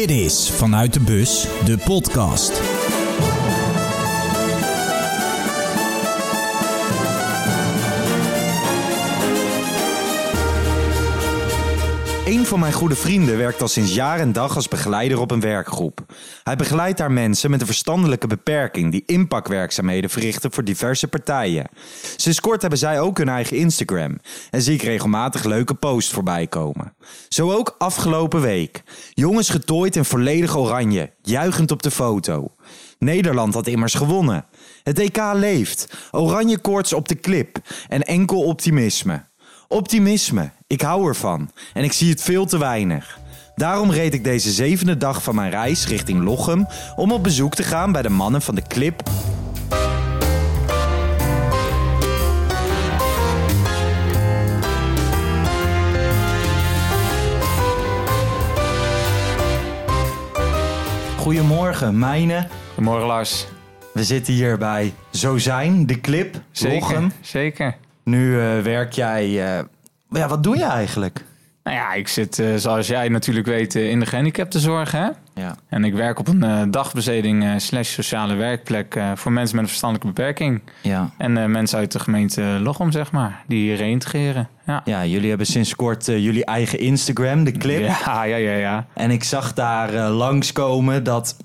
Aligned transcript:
Dit 0.00 0.10
is 0.10 0.50
Vanuit 0.50 0.92
de 0.92 1.00
Bus, 1.00 1.46
de 1.64 1.78
podcast. 1.78 2.79
Een 12.30 12.46
van 12.46 12.60
mijn 12.60 12.72
goede 12.72 12.94
vrienden 12.94 13.36
werkt 13.36 13.62
al 13.62 13.68
sinds 13.68 13.94
jaar 13.94 14.20
en 14.20 14.32
dag 14.32 14.56
als 14.56 14.68
begeleider 14.68 15.20
op 15.20 15.30
een 15.30 15.40
werkgroep. 15.40 16.04
Hij 16.42 16.56
begeleidt 16.56 16.98
daar 16.98 17.12
mensen 17.12 17.50
met 17.50 17.60
een 17.60 17.66
verstandelijke 17.66 18.26
beperking 18.26 18.90
die 18.90 19.02
impactwerkzaamheden 19.06 20.10
verrichten 20.10 20.52
voor 20.52 20.64
diverse 20.64 21.08
partijen. 21.08 21.68
Sinds 22.16 22.40
kort 22.40 22.60
hebben 22.60 22.78
zij 22.78 23.00
ook 23.00 23.18
hun 23.18 23.28
eigen 23.28 23.56
Instagram 23.56 24.18
en 24.50 24.62
zie 24.62 24.74
ik 24.74 24.82
regelmatig 24.82 25.44
leuke 25.44 25.74
posts 25.74 26.12
voorbij 26.12 26.46
komen. 26.46 26.94
Zo 27.28 27.52
ook 27.52 27.74
afgelopen 27.78 28.40
week. 28.40 28.82
Jongens 29.14 29.48
getooid 29.48 29.96
in 29.96 30.04
volledig 30.04 30.56
oranje, 30.56 31.12
juichend 31.22 31.70
op 31.70 31.82
de 31.82 31.90
foto. 31.90 32.54
Nederland 32.98 33.54
had 33.54 33.66
immers 33.66 33.94
gewonnen. 33.94 34.44
Het 34.82 34.98
EK 34.98 35.18
leeft, 35.32 35.94
oranje 36.10 36.58
koorts 36.58 36.92
op 36.92 37.08
de 37.08 37.20
clip 37.20 37.58
en 37.88 38.02
enkel 38.02 38.42
optimisme. 38.42 39.28
Optimisme, 39.72 40.50
ik 40.66 40.80
hou 40.80 41.08
ervan 41.08 41.50
en 41.72 41.84
ik 41.84 41.92
zie 41.92 42.10
het 42.10 42.22
veel 42.22 42.46
te 42.46 42.58
weinig. 42.58 43.18
Daarom 43.54 43.90
reed 43.90 44.14
ik 44.14 44.24
deze 44.24 44.50
zevende 44.50 44.96
dag 44.96 45.22
van 45.22 45.34
mijn 45.34 45.50
reis 45.50 45.86
richting 45.86 46.22
Lochem 46.22 46.66
om 46.96 47.12
op 47.12 47.22
bezoek 47.22 47.54
te 47.54 47.62
gaan 47.62 47.92
bij 47.92 48.02
de 48.02 48.08
mannen 48.08 48.42
van 48.42 48.54
de 48.54 48.62
Clip. 48.62 49.02
Goedemorgen, 61.16 61.98
Mijne. 61.98 62.46
Goedemorgen 62.74 63.06
Lars. 63.06 63.46
We 63.92 64.04
zitten 64.04 64.32
hier 64.32 64.58
bij 64.58 64.92
Zo 65.10 65.38
Zijn, 65.38 65.86
de 65.86 66.00
Clip, 66.00 66.40
Zeker, 66.50 66.80
Lochem. 66.80 67.12
zeker. 67.20 67.76
Nu 68.04 68.40
eh, 68.40 68.58
werk 68.60 68.92
jij... 68.92 69.24
eh, 69.24 69.64
ja, 70.10 70.28
wat 70.28 70.42
doe 70.42 70.56
je 70.56 70.64
eigenlijk? 70.64 71.24
Nou 71.62 71.76
ja, 71.76 71.92
ik 71.92 72.08
zit 72.08 72.38
eh, 72.38 72.46
zoals 72.56 72.86
jij 72.86 73.08
natuurlijk 73.08 73.46
weet 73.46 73.74
in 73.74 74.00
de 74.00 74.06
gehandicaptenzorg. 74.06 74.92
Hè? 74.92 75.08
Ja. 75.34 75.56
En 75.68 75.84
ik 75.84 75.94
werk 75.94 76.18
op 76.18 76.28
een 76.28 76.70
dagbesteding 76.70 77.44
eh, 77.44 77.50
slash 77.56 77.88
sociale 77.88 78.34
werkplek 78.34 78.98
voor 79.14 79.32
mensen 79.32 79.54
met 79.54 79.64
een 79.64 79.70
verstandelijke 79.70 80.12
beperking. 80.14 80.62
Ja. 80.82 81.10
En 81.18 81.50
mensen 81.50 81.78
uit 81.78 81.92
de 81.92 81.98
gemeente 81.98 82.42
Lochem, 82.42 82.92
zeg 82.92 83.12
maar, 83.12 83.44
die 83.46 83.58
hier 83.58 83.76
reïntegreren. 83.76 84.48
Ja. 84.66 84.80
Ja, 84.84 85.04
jullie 85.04 85.28
hebben 85.28 85.46
sinds 85.46 85.76
kort 85.76 86.06
jullie 86.06 86.44
eigen 86.44 86.78
Instagram, 86.78 87.44
de 87.44 87.52
Clip. 87.52 87.80
Ja, 88.04 88.24
ja, 88.24 88.36
ja, 88.36 88.52
ja. 88.56 88.86
En 88.94 89.10
ik 89.10 89.24
zag 89.24 89.54
daar 89.54 89.94
eh, 89.94 90.16
langskomen 90.16 91.04
dat, 91.04 91.36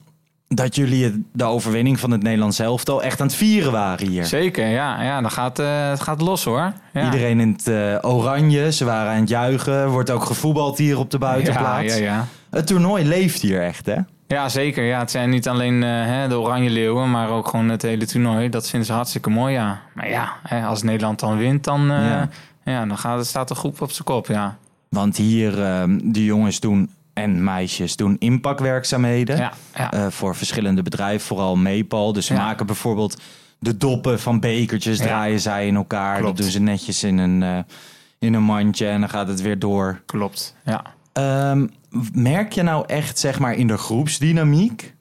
dat 0.55 0.75
jullie 0.75 1.25
de 1.33 1.43
overwinning 1.43 1.99
van 1.99 2.11
het 2.11 2.23
Nederlands 2.23 2.59
elftal 2.59 3.03
echt 3.03 3.21
aan 3.21 3.27
het 3.27 3.35
vieren 3.35 3.71
waren 3.71 4.07
hier. 4.07 4.25
Zeker, 4.25 4.67
ja. 4.67 5.01
ja 5.03 5.21
dan 5.21 5.31
gaat, 5.31 5.59
eh, 5.59 5.89
het 5.89 6.01
gaat 6.01 6.21
los 6.21 6.43
hoor. 6.43 6.73
Ja. 6.93 7.05
Iedereen 7.05 7.39
in 7.39 7.51
het 7.51 7.67
eh, 7.67 8.09
oranje, 8.11 8.71
ze 8.71 8.85
waren 8.85 9.11
aan 9.11 9.19
het 9.19 9.29
juichen. 9.29 9.89
Wordt 9.89 10.09
ook 10.09 10.23
gevoetbald 10.23 10.77
hier 10.77 10.99
op 10.99 11.11
de 11.11 11.17
buitenplaats. 11.17 11.97
ja, 11.97 12.03
ja. 12.03 12.25
Het 12.49 12.67
toernooi 12.67 13.05
leeft 13.05 13.41
hier 13.41 13.61
echt, 13.63 13.85
hè? 13.85 13.95
Ja, 14.27 14.49
zeker. 14.49 14.83
Ja, 14.83 14.99
het 14.99 15.11
zijn 15.11 15.29
niet 15.29 15.47
alleen 15.47 15.83
eh, 15.83 15.89
hè, 15.89 16.27
de 16.27 16.39
Oranje 16.39 16.69
Leeuwen, 16.69 17.11
maar 17.11 17.29
ook 17.29 17.47
gewoon 17.47 17.69
het 17.69 17.81
hele 17.81 18.05
toernooi. 18.05 18.49
Dat 18.49 18.69
vinden 18.69 18.87
ze 18.87 18.93
hartstikke 18.93 19.29
mooi, 19.29 19.53
ja. 19.53 19.81
Maar 19.93 20.09
ja, 20.09 20.33
hè, 20.43 20.65
als 20.65 20.83
Nederland 20.83 21.19
dan 21.19 21.37
wint, 21.37 21.63
dan, 21.63 21.85
Ja. 22.65 22.85
dan 22.85 22.97
gaat, 22.97 23.25
staat 23.25 23.47
de 23.47 23.55
groep 23.55 23.81
op 23.81 23.91
zijn 23.91 24.03
kop, 24.03 24.27
ja. 24.27 24.57
Want 24.89 25.17
hier, 25.17 25.63
eh, 25.63 25.83
de 26.03 26.25
jongens 26.25 26.59
doen, 26.59 26.89
en 27.15 27.43
meisjes 27.43 27.95
doen 27.95 28.15
impactwerkzaamheden. 28.19 29.37
Ja, 29.37 29.53
ja. 29.75 29.91
eh, 29.91 30.07
voor 30.09 30.35
verschillende 30.35 30.81
bedrijven, 30.81 31.27
vooral 31.27 31.55
Meepal. 31.55 32.13
Dus 32.13 32.25
ze 32.25 32.33
Ja. 32.33 32.39
maken 32.39 32.65
bijvoorbeeld 32.65 33.21
de 33.59 33.77
doppen 33.77 34.19
van 34.19 34.39
bekertjes, 34.39 34.97
draaien 34.97 35.39
zij 35.39 35.67
in 35.67 35.75
elkaar. 35.75 36.17
Klopt. 36.19 36.27
Dat 36.37 36.41
doen 36.45 36.51
ze 36.53 36.59
netjes 36.61 37.03
in 37.03 37.17
een, 37.17 37.43
eh, 37.43 37.59
in 38.19 38.33
een 38.33 38.43
mandje 38.43 38.87
en 38.87 38.99
dan 38.99 39.09
gaat 39.09 39.27
het 39.27 39.41
weer 39.41 39.59
door. 39.59 40.01
Klopt, 40.05 40.55
ja. 40.65 40.83
Ehm, 41.13 41.67
merk 42.13 42.53
je 42.53 42.61
nou 42.63 42.83
echt, 42.87 43.19
zeg 43.19 43.39
maar, 43.39 43.53
in 43.53 43.67
de 43.67 43.77
groepsdynamiek... 43.77 44.93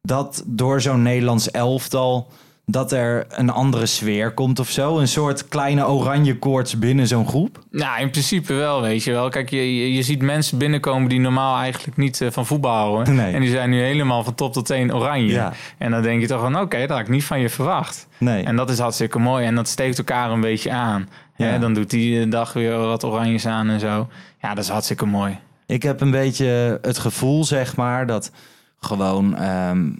dat 0.00 0.42
door 0.46 0.80
zo'n 0.80 1.02
Nederlands 1.02 1.50
elftal... 1.50 2.30
dat 2.72 2.92
er 2.92 3.26
een 3.28 3.50
andere 3.50 3.86
sfeer 3.86 4.30
komt 4.30 4.58
of 4.58 4.70
zo? 4.70 4.98
Een 4.98 5.08
soort 5.08 5.48
kleine 5.48 5.88
oranje 5.88 6.38
koorts 6.38 6.78
binnen 6.78 7.06
zo'n 7.06 7.28
groep? 7.28 7.58
Nou, 7.70 8.00
in 8.00 8.10
principe 8.10 8.54
wel, 8.54 8.82
weet 8.82 9.04
je 9.04 9.10
wel. 9.12 9.28
Kijk, 9.28 9.50
je, 9.50 9.76
je, 9.76 9.92
je 9.92 10.02
ziet 10.02 10.22
mensen 10.22 10.58
binnenkomen 10.58 11.08
die 11.08 11.20
normaal 11.20 11.58
eigenlijk 11.58 11.96
niet 11.96 12.20
eh, 12.20 12.30
van 12.30 12.46
voetbal 12.46 12.74
houden. 12.74 13.14
Nee. 13.14 13.34
En 13.34 13.40
die 13.40 13.50
zijn 13.50 13.70
nu 13.70 13.80
helemaal 13.80 14.24
van 14.24 14.34
top 14.34 14.52
tot 14.52 14.66
teen 14.66 14.94
oranje. 14.94 15.32
Ja. 15.32 15.52
En 15.78 15.90
dan 15.90 16.02
denk 16.02 16.20
je 16.20 16.26
toch 16.26 16.40
van, 16.40 16.60
oké, 16.60 16.78
dat 16.78 16.88
had 16.88 17.00
ik 17.00 17.08
niet 17.08 17.24
van 17.24 17.40
je 17.40 17.48
verwacht. 17.48 18.06
Nee. 18.18 18.44
En 18.44 18.56
dat 18.56 18.70
is 18.70 18.78
hartstikke 18.78 19.18
mooi. 19.18 19.46
En 19.46 19.54
dat 19.54 19.68
steekt 19.68 19.98
elkaar 19.98 20.30
een 20.30 20.40
beetje 20.40 20.70
aan. 20.70 21.08
Ja. 21.36 21.46
Hè, 21.46 21.58
dan 21.58 21.74
doet 21.74 21.90
die 21.90 22.28
dag 22.28 22.52
weer 22.52 22.78
wat 22.78 23.04
oranjes 23.04 23.46
aan 23.46 23.68
en 23.68 23.80
zo. 23.80 24.08
Ja, 24.40 24.54
dat 24.54 24.64
is 24.64 24.70
hartstikke 24.70 25.06
mooi. 25.06 25.38
Ik 25.66 25.82
heb 25.82 26.00
een 26.00 26.10
beetje 26.10 26.78
het 26.82 26.98
gevoel, 26.98 27.44
zeg 27.44 27.76
maar, 27.76 28.06
dat 28.06 28.30
gewoon 28.78 29.36
ehm, 29.36 29.90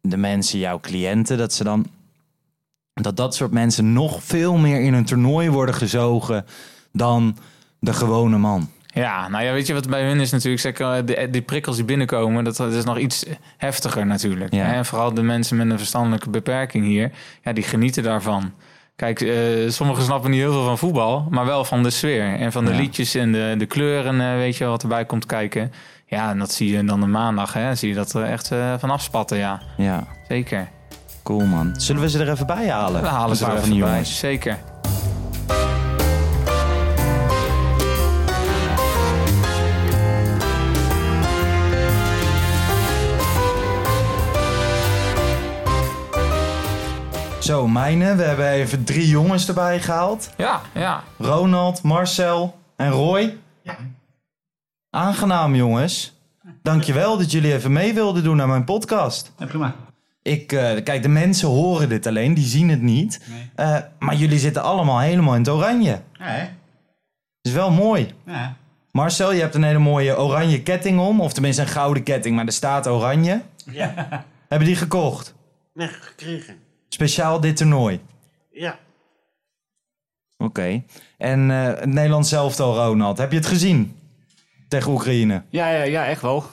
de 0.00 0.16
mensen, 0.16 0.58
jouw 0.58 0.80
cliënten, 0.80 1.38
dat 1.38 1.52
ze 1.52 1.64
dan. 1.64 1.86
Dat 2.94 3.16
dat 3.16 3.34
soort 3.34 3.50
mensen 3.52 3.92
nog 3.92 4.22
veel 4.22 4.56
meer 4.56 4.80
in 4.80 4.94
een 4.94 5.04
toernooi 5.04 5.50
worden 5.50 5.74
gezogen 5.74 6.44
dan 6.92 7.36
de 7.78 7.92
gewone 7.92 8.38
man. 8.38 8.70
Ja, 8.86 9.28
nou 9.28 9.44
ja, 9.44 9.52
weet 9.52 9.66
je 9.66 9.74
wat 9.74 9.88
bij 9.88 10.06
hun 10.06 10.20
is 10.20 10.30
natuurlijk, 10.30 10.62
zeg, 10.62 10.78
eh, 10.78 10.94
de, 11.04 11.28
die 11.30 11.42
prikkels 11.42 11.76
die 11.76 11.84
binnenkomen, 11.84 12.44
dat, 12.44 12.56
dat 12.56 12.72
is 12.72 12.84
nog 12.84 12.98
iets 12.98 13.24
heftiger 13.56 14.06
natuurlijk. 14.06 14.52
Ja. 14.54 14.64
Hè? 14.64 14.72
En 14.72 14.84
vooral 14.84 15.14
de 15.14 15.22
mensen 15.22 15.56
met 15.56 15.70
een 15.70 15.78
verstandelijke 15.78 16.30
beperking 16.30 16.84
hier, 16.84 17.10
ja, 17.42 17.52
die 17.52 17.64
genieten 17.64 18.02
daarvan. 18.02 18.52
Kijk, 18.96 19.20
eh, 19.20 19.34
sommigen 19.68 20.04
snappen 20.04 20.30
niet 20.30 20.40
heel 20.40 20.52
veel 20.52 20.64
van 20.64 20.78
voetbal, 20.78 21.26
maar 21.30 21.46
wel 21.46 21.64
van 21.64 21.82
de 21.82 21.90
sfeer 21.90 22.34
en 22.34 22.52
van 22.52 22.64
de 22.64 22.70
Ja. 22.70 22.76
liedjes 22.76 23.14
en 23.14 23.32
de, 23.32 23.54
de 23.58 23.66
kleuren, 23.66 24.20
eh, 24.20 24.34
weet 24.36 24.56
je 24.56 24.64
wat 24.64 24.82
erbij 24.82 25.04
komt 25.04 25.26
kijken. 25.26 25.72
Ja, 26.06 26.30
en 26.30 26.38
dat 26.38 26.52
zie 26.52 26.72
je 26.76 26.84
dan 26.84 27.00
de 27.00 27.06
maandag, 27.06 27.52
hè, 27.52 27.74
zie 27.74 27.88
je 27.88 27.94
dat 27.94 28.12
er 28.14 28.22
echt 28.24 28.50
eh, 28.50 28.74
van 28.78 28.90
afspatten, 28.90 29.38
ja, 29.38 29.60
Ja, 29.76 30.06
zeker. 30.28 30.68
Cool 31.22 31.44
man. 31.46 31.74
Zullen 31.76 32.02
we 32.02 32.08
ze 32.10 32.18
er 32.18 32.30
even 32.30 32.46
bij 32.46 32.68
halen? 32.70 33.02
We 33.02 33.08
halen 33.08 33.30
Een 33.30 33.36
ze 33.36 33.44
paar 33.44 33.54
er 33.54 33.60
van 33.60 33.68
even 33.68 33.80
bij, 33.80 33.88
jongens. 33.90 34.18
zeker. 34.18 34.58
Zo, 47.40 47.68
mijne. 47.68 48.14
We 48.14 48.22
hebben 48.22 48.48
even 48.48 48.84
drie 48.84 49.08
jongens 49.08 49.48
erbij 49.48 49.80
gehaald. 49.80 50.30
Ja, 50.36 50.60
ja. 50.74 51.02
Ronald, 51.18 51.82
Marcel 51.82 52.58
en 52.76 52.90
Roy. 52.90 53.38
Aangenaam 54.90 55.54
jongens. 55.54 56.12
Dankjewel 56.62 57.18
dat 57.18 57.30
jullie 57.30 57.52
even 57.54 57.72
mee 57.72 57.94
wilden 57.94 58.22
doen 58.22 58.36
naar 58.36 58.48
mijn 58.48 58.64
podcast. 58.64 59.32
Ja, 59.38 59.46
prima. 59.46 59.74
Ik, 60.22 60.52
eh, 60.52 60.82
kijk, 60.82 61.02
de 61.02 61.08
mensen 61.08 61.48
horen 61.48 61.88
dit 61.88 62.06
alleen, 62.06 62.34
die 62.34 62.44
zien 62.44 62.68
het 62.68 62.82
niet. 62.82 63.20
Nee. 63.30 63.50
Eh, 63.54 63.78
maar 63.98 64.14
jullie 64.14 64.38
zitten 64.38 64.62
allemaal 64.62 65.00
helemaal 65.00 65.34
in 65.34 65.40
het 65.40 65.48
oranje. 65.48 66.00
Ja, 66.12 66.24
hè? 66.24 66.48
is 67.42 67.52
wel 67.52 67.70
mooi. 67.70 68.14
Ja. 68.26 68.56
Marcel, 68.90 69.32
je 69.32 69.40
hebt 69.40 69.54
een 69.54 69.62
hele 69.62 69.78
mooie 69.78 70.18
oranje 70.18 70.62
ketting 70.62 71.00
om. 71.00 71.20
Of 71.20 71.32
tenminste 71.32 71.62
een 71.62 71.68
gouden 71.68 72.02
ketting, 72.02 72.36
maar 72.36 72.46
er 72.46 72.52
staat 72.52 72.86
oranje. 72.86 73.40
Ja, 73.70 74.24
Hebben 74.48 74.68
die 74.68 74.76
gekocht? 74.76 75.34
nee, 75.74 75.88
gekregen. 75.88 76.56
Speciaal 76.88 77.40
dit 77.40 77.56
toernooi. 77.56 78.00
Ja, 78.50 78.78
Oké. 80.38 80.82
En 81.18 81.50
eh, 81.50 81.64
het 81.66 81.86
Nederlands 81.86 82.28
zelftal, 82.28 82.74
Ronald. 82.76 83.18
Heb 83.18 83.30
je 83.30 83.36
het 83.36 83.46
gezien? 83.46 83.96
Tegen 84.68 84.90
Oekraïne. 84.92 85.42
Ja, 85.48 85.68
ja, 85.70 85.82
ja, 85.82 86.06
echt 86.06 86.22
wel. 86.22 86.44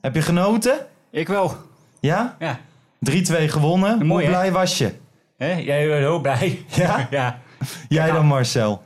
Heb 0.00 0.14
je 0.14 0.22
genoten? 0.22 0.86
Ik 1.10 1.28
wel. 1.28 1.56
Ja? 2.00 2.36
Ja. 2.38 2.58
3-2 3.10 3.48
gewonnen. 3.48 4.06
Mooi, 4.06 4.08
Hoe 4.08 4.20
hè? 4.20 4.26
blij 4.26 4.52
was 4.52 4.78
je? 4.78 4.92
Hè? 5.36 5.52
Jij 5.52 5.86
bent 5.86 5.98
heel 5.98 6.20
blij. 6.20 6.64
Ja? 6.68 7.06
ja. 7.10 7.38
Jij 7.88 8.10
dan, 8.10 8.26
Marcel? 8.26 8.84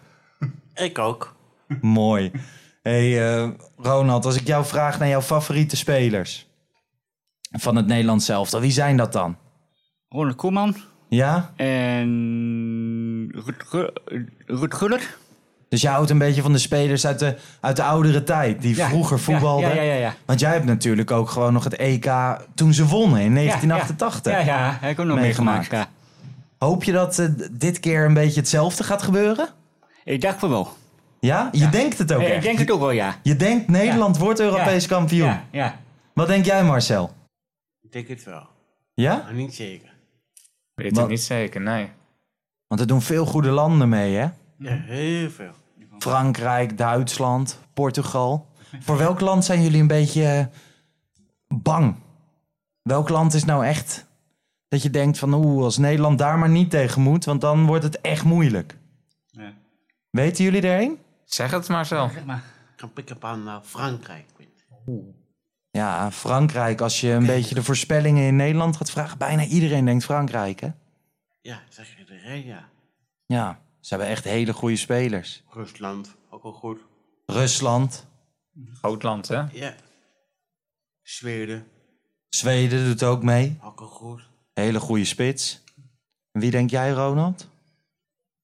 ik 0.75 0.99
ook. 0.99 1.37
Mooi. 1.81 2.31
hey, 2.83 3.33
eh, 3.43 3.49
Ronald, 3.77 4.25
als 4.25 4.37
ik 4.41 4.47
jou 4.47 4.65
vraag 4.65 4.99
naar 4.99 5.09
jouw 5.09 5.21
favoriete 5.23 5.77
spelers 5.77 6.49
van 7.51 7.77
het 7.77 7.87
Nederlands 7.87 8.25
zelftal, 8.27 8.61
wie 8.61 8.71
zijn 8.71 8.97
dat 8.97 9.13
dan? 9.13 9.37
Ronald 10.09 10.37
Koeman 10.37 10.77
Ja? 11.09 11.53
en 11.57 13.31
Ruud, 13.35 13.63
Gu- 13.67 13.93
Ruud 14.47 14.75
Guller. 14.75 15.17
Dus 15.71 15.81
jij 15.81 15.93
houdt 15.93 16.11
een 16.11 16.19
beetje 16.19 16.43
van 16.43 16.53
de 16.53 16.59
spelers 16.59 17.07
uit 17.07 17.19
de, 17.19 17.37
uit 17.61 17.77
de 17.77 17.83
oudere 17.83 18.23
tijd, 18.25 18.63
die 18.63 18.77
Ja. 18.77 18.89
vroeger 18.89 19.19
voetbalden. 19.21 19.69
Ja, 19.69 19.75
ja, 19.75 19.83
ja. 19.83 19.95
ja. 19.95 20.15
Want 20.25 20.41
jij 20.41 20.53
hebt 20.53 20.65
natuurlijk 20.65 21.11
ook 21.11 21.31
gewoon 21.31 21.53
nog 21.53 21.65
het 21.65 21.77
EK 21.77 22.11
toen 22.55 22.75
ze 22.75 22.87
wonnen 22.87 23.21
in 23.21 23.35
1988. 23.35 24.33
Ja, 24.33 24.39
ja, 24.39 24.77
heb 24.81 24.91
ik 24.91 25.01
ook 25.01 25.07
nog 25.07 25.19
Meegemaakt. 25.19 25.59
meegemaakt. 25.59 25.91
Ja. 25.91 26.67
Hoop 26.67 26.85
je 26.85 26.93
dat 26.93 27.19
eh, 27.19 27.27
dit 27.51 27.81
keer 27.81 28.05
een 28.05 28.15
beetje 28.15 28.41
hetzelfde 28.41 28.85
gaat 28.85 29.03
gebeuren? 29.03 29.49
Ik 30.05 30.21
dacht 30.21 30.39
van 30.39 30.51
wel. 30.51 30.73
Ja? 31.21 31.49
Je 31.53 31.69
denkt 31.69 31.99
het 31.99 32.13
ook 32.13 32.21
Ja, 32.21 32.27
echt. 32.27 32.37
ik 32.37 32.43
denk 32.43 32.59
het 32.59 32.71
ook 32.71 32.81
wel, 32.81 32.91
ja. 32.91 33.17
Je 33.23 33.37
denkt 33.37 33.69
Nederland 33.69 34.19
wordt 34.19 34.41
Europees 34.41 34.83
Ja. 34.83 34.89
kampioen. 34.89 35.27
Ja, 35.29 35.45
ja. 35.51 35.77
Wat 36.15 36.27
denk 36.27 36.45
jij, 36.45 36.65
Marcel? 36.65 37.13
Ik 37.83 37.93
denk 37.93 38.09
het 38.09 38.25
wel. 38.25 38.47
Ja? 38.95 39.23
Maar 39.25 39.35
niet 39.35 39.55
zeker. 39.55 39.89
Weet 40.75 40.99
ik 40.99 41.09
niet 41.09 41.21
zeker, 41.23 41.61
nee. 41.61 41.89
Want 42.67 42.81
er 42.81 42.87
doen 42.87 43.03
veel 43.03 43.27
goede 43.27 43.51
landen 43.51 43.89
mee, 43.89 44.15
hè? 44.17 44.27
Ja, 44.61 44.73
heel 44.73 45.31
veel. 45.31 45.53
Frankrijk, 45.99 46.79
Duitsland, 46.79 47.59
Portugal. 47.75 48.49
Voor 48.81 48.97
welk 48.97 49.21
land 49.21 49.45
zijn 49.45 49.63
jullie 49.63 49.81
een 49.81 49.87
beetje 49.87 50.25
eh, 50.25 50.47
bang? 51.59 51.97
Welk 52.83 53.09
land 53.09 53.35
is 53.35 53.45
nou 53.45 53.67
echt 53.67 54.07
dat 54.69 54.83
je 54.83 54.91
denkt 54.91 55.19
van 55.19 55.35
oeh, 55.35 55.65
als 55.65 55.79
Nederland 55.79 56.19
daar 56.19 56.39
maar 56.39 56.49
niet 56.49 56.71
tegen 56.71 57.03
moet, 57.03 57.25
want 57.25 57.41
dan 57.41 57.67
wordt 57.67 57.85
het 57.85 58.01
echt 58.01 58.25
moeilijk. 58.25 58.77
Ja. 59.27 59.53
Weten 60.11 60.45
jullie 60.45 60.63
er 60.63 60.83
een? 60.83 60.99
Zeg 61.25 61.51
het 61.51 61.69
maar 61.69 61.87
zelf. 61.87 62.13
Zeg 62.13 62.25
maar. 62.25 62.43
Ik 62.71 62.77
kan 62.77 62.93
pikken 62.93 63.17
op 63.17 63.25
aan 63.25 63.49
eh, 63.49 63.57
Frankrijk. 63.63 64.25
Ja, 65.71 66.11
Frankrijk. 66.11 66.81
Als 66.81 67.01
je 67.01 67.11
een 67.11 67.27
beetje 67.27 67.55
de 67.55 67.63
voorspellingen 67.63 68.27
in 68.27 68.37
Nederland 68.37 68.77
gaat 68.77 68.91
vragen, 68.91 69.19
bijna 69.19 69.45
iedereen 69.45 69.85
denkt 69.85 70.05
Frankrijk, 70.05 70.61
hè? 70.61 70.69
Ja, 71.41 71.61
zeg 71.69 71.89
je 71.91 71.99
iedereen, 71.99 72.47
ja. 72.47 72.69
Ja, 73.27 73.61
ze 73.81 73.95
hebben 73.95 74.09
echt 74.09 74.25
hele 74.25 74.53
goede 74.53 74.77
spelers. 74.77 75.43
Rusland, 75.51 76.17
ook 76.31 76.43
al 76.43 76.53
goed. 76.53 76.81
Rusland, 77.27 78.07
Groot 78.81 79.03
land, 79.03 79.29
hè? 79.29 79.43
Ja. 79.53 79.75
Zweden, 81.03 81.67
Zweden 82.29 82.85
doet 82.85 83.03
ook 83.03 83.23
mee. 83.23 83.59
ook 83.65 83.81
al 83.81 83.87
goed. 83.87 84.29
Hele 84.55 84.81
goede 84.81 85.05
spits. 85.05 85.65
En 86.33 86.41
Wie 86.41 86.51
denk 86.51 86.71
jij, 86.71 86.91
Ronald? 86.91 87.49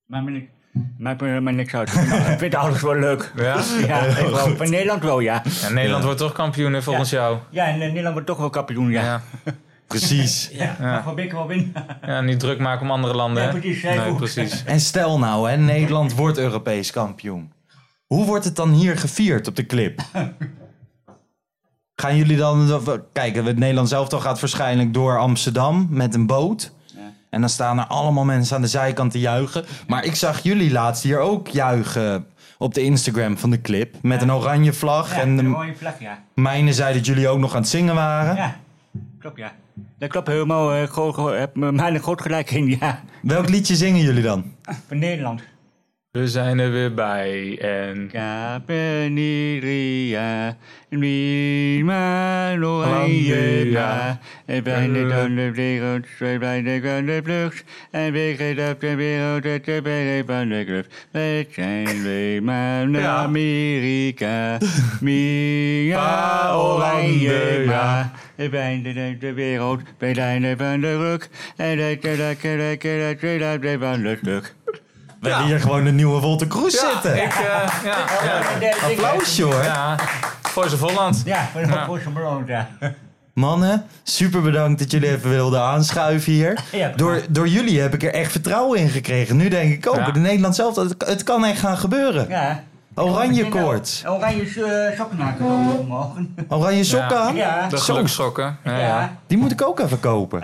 Maar 0.07 0.23
me 0.23 0.31
niks. 0.31 0.51
Maakt 0.99 1.21
me 1.21 1.29
helemaal 1.29 1.53
niks 1.53 1.75
uit. 1.75 1.89
Ik 2.33 2.39
vind 2.39 2.55
alles 2.55 2.83
wel 2.83 2.95
leuk. 2.95 3.33
Ja? 3.37 3.63
Ja, 3.87 4.05
ik 4.05 4.27
wel. 4.27 4.57
Van 4.57 4.71
Nederland 4.71 5.03
wel, 5.03 5.21
ja. 5.21 5.43
Ja, 5.61 5.69
Nederland 5.69 6.05
wordt 6.05 6.19
toch 6.19 6.33
kampioen 6.33 6.73
hè, 6.73 6.83
volgens 6.83 7.11
jou. 7.11 7.39
Ja, 7.51 7.67
en 7.67 7.73
eh, 7.73 7.79
Nederland 7.79 8.13
wordt 8.13 8.27
toch 8.29 8.39
wel 8.39 8.51
kampioen, 8.51 8.91
ja. 8.91 9.03
Ja. 9.03 9.23
Precies. 9.87 10.49
Ja, 10.53 10.77
mag 10.81 11.05
van 11.05 11.15
Beker 11.15 11.37
wel 11.37 11.47
winnen. 11.47 11.73
ja, 12.07 12.21
niet 12.21 12.41
druk 12.41 12.59
maken 12.59 12.83
om 12.83 12.91
andere 12.91 13.15
landen, 13.15 13.43
Ja, 13.43 13.51
precies, 13.51 13.83
Nee, 13.83 14.15
precies. 14.15 14.65
En 14.65 14.81
stel 14.81 15.19
nou, 15.19 15.51
hè, 15.51 15.57
Nederland 15.57 16.15
wordt 16.15 16.39
Europees 16.39 16.91
kampioen. 16.91 17.53
Hoe 18.07 18.25
wordt 18.25 18.45
het 18.45 18.57
dan 18.57 18.73
hier 18.73 18.99
gevierd 18.99 19.49
op 19.49 19.57
de 19.57 19.67
clip? 19.67 20.01
Gaan 21.95 22.17
jullie 22.17 22.37
dan... 22.37 22.83
Kijk, 23.13 23.35
het 23.35 23.59
Nederland 23.59 23.89
zelf 23.89 24.09
toch 24.09 24.23
gaat 24.23 24.41
waarschijnlijk 24.41 24.95
door 24.95 25.19
Amsterdam 25.19 25.87
met 25.91 26.15
een 26.15 26.27
boot. 26.27 26.73
En 27.31 27.41
dan 27.41 27.51
staan 27.51 27.79
er 27.79 27.87
allemaal 27.87 28.25
mensen 28.25 28.57
aan 28.57 28.63
de 28.63 28.69
zijkant 28.69 29.13
te 29.13 29.19
juichen. 29.19 29.65
Maar 29.87 30.05
ik 30.05 30.15
zag 30.15 30.43
jullie 30.43 30.73
laatst 30.73 31.03
hier 31.03 31.19
ook 31.19 31.49
juichen 31.49 32.27
op 32.59 32.75
de 32.75 32.83
Instagram 32.83 33.39
van 33.39 33.51
de 33.51 33.61
clip. 33.61 33.95
Met 34.03 34.23
een 34.23 34.33
oranje 34.33 34.73
vlag. 34.73 35.15
Ja, 35.15 35.21
en 35.21 35.29
een 35.29 35.37
de 35.37 35.43
mooie 35.43 35.77
vlag, 35.77 36.01
ja. 36.01 36.23
mijne 36.35 36.73
zei 36.73 36.95
dat 36.95 37.07
jullie 37.07 37.29
ook 37.29 37.39
nog 37.39 37.55
aan 37.55 37.61
het 37.61 37.71
zingen 37.71 37.95
waren. 37.95 38.37
Ja, 38.37 38.57
klopt, 39.19 39.37
ja. 39.39 39.53
Dat 39.99 40.09
klopt 40.11 40.27
helemaal. 40.29 40.87
groot- 40.87 41.39
heb 41.39 41.57
me 41.57 41.73
bijna 41.73 41.99
groot 41.99 42.21
gelijk 42.21 42.51
in, 42.51 42.67
ja. 42.81 43.03
Welk 43.23 43.49
liedje 43.49 43.75
zingen 43.77 44.01
jullie 44.01 44.23
dan? 44.23 44.55
Van 44.87 44.99
Nederland. 44.99 45.43
We 46.17 46.29
zijn 46.29 46.59
er 46.59 46.71
weer 46.73 46.95
bij 46.95 47.59
en... 47.61 48.09
Capeniria, 49.37 50.57
Lima, 50.89 52.55
Oranje, 52.63 54.19
en 54.47 54.63
bijna 54.63 55.09
dan 55.09 55.35
de 55.35 55.53
wereld, 55.53 56.07
bijna 56.39 56.81
van 56.81 57.07
de 57.07 57.21
vlucht, 57.25 57.65
en 57.91 58.13
weer 58.13 58.71
op 58.71 58.81
de 58.81 58.95
wereld, 58.95 59.45
het 59.45 59.65
de 59.65 60.23
van 60.27 60.49
de 60.49 60.65
klucht. 60.65 61.07
We 61.11 61.47
zijn 61.51 62.03
weer 62.03 62.43
maar 62.43 62.89
naar. 62.89 63.07
Amerika, 63.07 64.59
Mia, 65.01 66.55
Oranje, 66.57 67.63
maar, 67.67 68.13
en 68.37 68.51
bijna 68.51 68.93
de- 68.93 69.17
de 69.19 69.33
wereld, 69.33 69.81
bijna 69.99 70.57
van 70.57 70.81
de 70.81 70.97
ruk, 70.97 71.29
en 71.57 71.77
de 71.77 71.99
de 72.01 72.37
de 72.81 73.57
de 73.61 73.77
van 73.81 74.17
stuk. 74.21 74.55
We 75.21 75.29
hebben 75.29 75.47
hier 75.47 75.61
gewoon 75.61 75.87
een 75.87 75.95
nieuwe 75.95 76.21
Wolter 76.21 76.47
Kroes 76.47 76.81
zitten. 76.81 77.17
Ik, 77.23 77.33
eh, 77.33 77.85
ja, 77.85 78.05
ja, 78.61 78.75
Applausje 78.91 79.43
hoor. 79.43 79.63
ja. 79.63 79.97
Voice 80.43 80.75
of 80.75 80.81
Holland. 80.81 81.23
Ja, 81.25 81.49
voor 81.53 81.61
de 81.61 81.83
voor 81.87 81.99
zijn 82.01 82.15
beloond, 82.15 82.49
ja. 82.49 82.69
Mannen, 83.35 83.85
super 84.03 84.43
bedankt 84.43 84.79
dat 84.79 84.91
jullie 84.91 85.09
even 85.11 85.31
wilden 85.31 85.61
aanschuiven 85.63 86.33
hier. 86.33 86.59
Ja, 86.73 86.93
door, 86.97 87.21
door 87.29 87.49
jullie 87.49 87.81
heb 87.81 87.95
ik 87.95 88.03
er 88.03 88.13
echt 88.13 88.31
vertrouwen 88.33 88.79
in 88.79 88.89
gekregen. 88.89 89.37
Nu 89.37 89.49
denk 89.49 89.73
ik 89.73 89.89
ook, 89.89 89.97
Ja. 89.97 90.11
de 90.11 90.19
Nederland 90.19 90.55
zelf, 90.55 90.77
het, 90.77 90.95
het 91.07 91.23
kan 91.23 91.45
echt 91.45 91.59
gaan 91.61 91.77
gebeuren. 91.79 92.29
Ja. 92.29 92.63
Oranje 92.95 93.49
koorts. 93.49 94.03
Oranje 94.07 94.43
uh, 94.43 94.97
sokken 94.97 95.19
maken 95.19 95.47
dan 95.47 95.85
morgen. 95.89 96.37
Oranje 96.49 96.85
sokken 96.85 97.17
Ja. 97.17 97.23
aan. 97.23 97.35
Ja. 97.37 97.69
De 97.69 97.77
gelukssokken. 97.77 98.57
Ja. 98.65 99.17
Die 99.27 99.39
moet 99.39 99.51
ik 99.53 99.63
ook 99.63 99.81
even 99.81 100.01
kopen. 100.01 100.43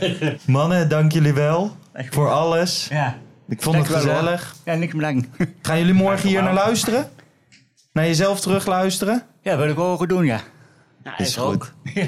Mannen, 0.46 0.88
dank 0.88 1.12
jullie 1.12 1.32
wel 1.34 1.76
voor 2.10 2.30
alles. 2.30 2.86
Ja. 2.90 3.14
Ik 3.48 3.62
vond 3.62 3.76
het 3.76 3.88
gezellig. 3.88 4.54
Ja, 4.64 4.74
niks 4.74 4.94
bedankt. 4.94 5.28
Gaan 5.62 5.78
jullie 5.78 5.94
morgen 5.94 6.28
hier 6.28 6.42
naar 6.42 6.54
luisteren? 6.54 7.10
Naar 7.92 8.04
jezelf 8.06 8.40
terug 8.40 8.66
luisteren? 8.66 9.22
Ja, 9.42 9.56
wil 9.56 9.68
ik 9.68 9.76
wel 9.76 9.96
goed 9.96 10.08
doen, 10.08 10.24
ja. 10.24 10.40
Ja, 11.04 11.18
Is 11.18 11.36
goed. 11.36 11.54
ook. 11.54 11.72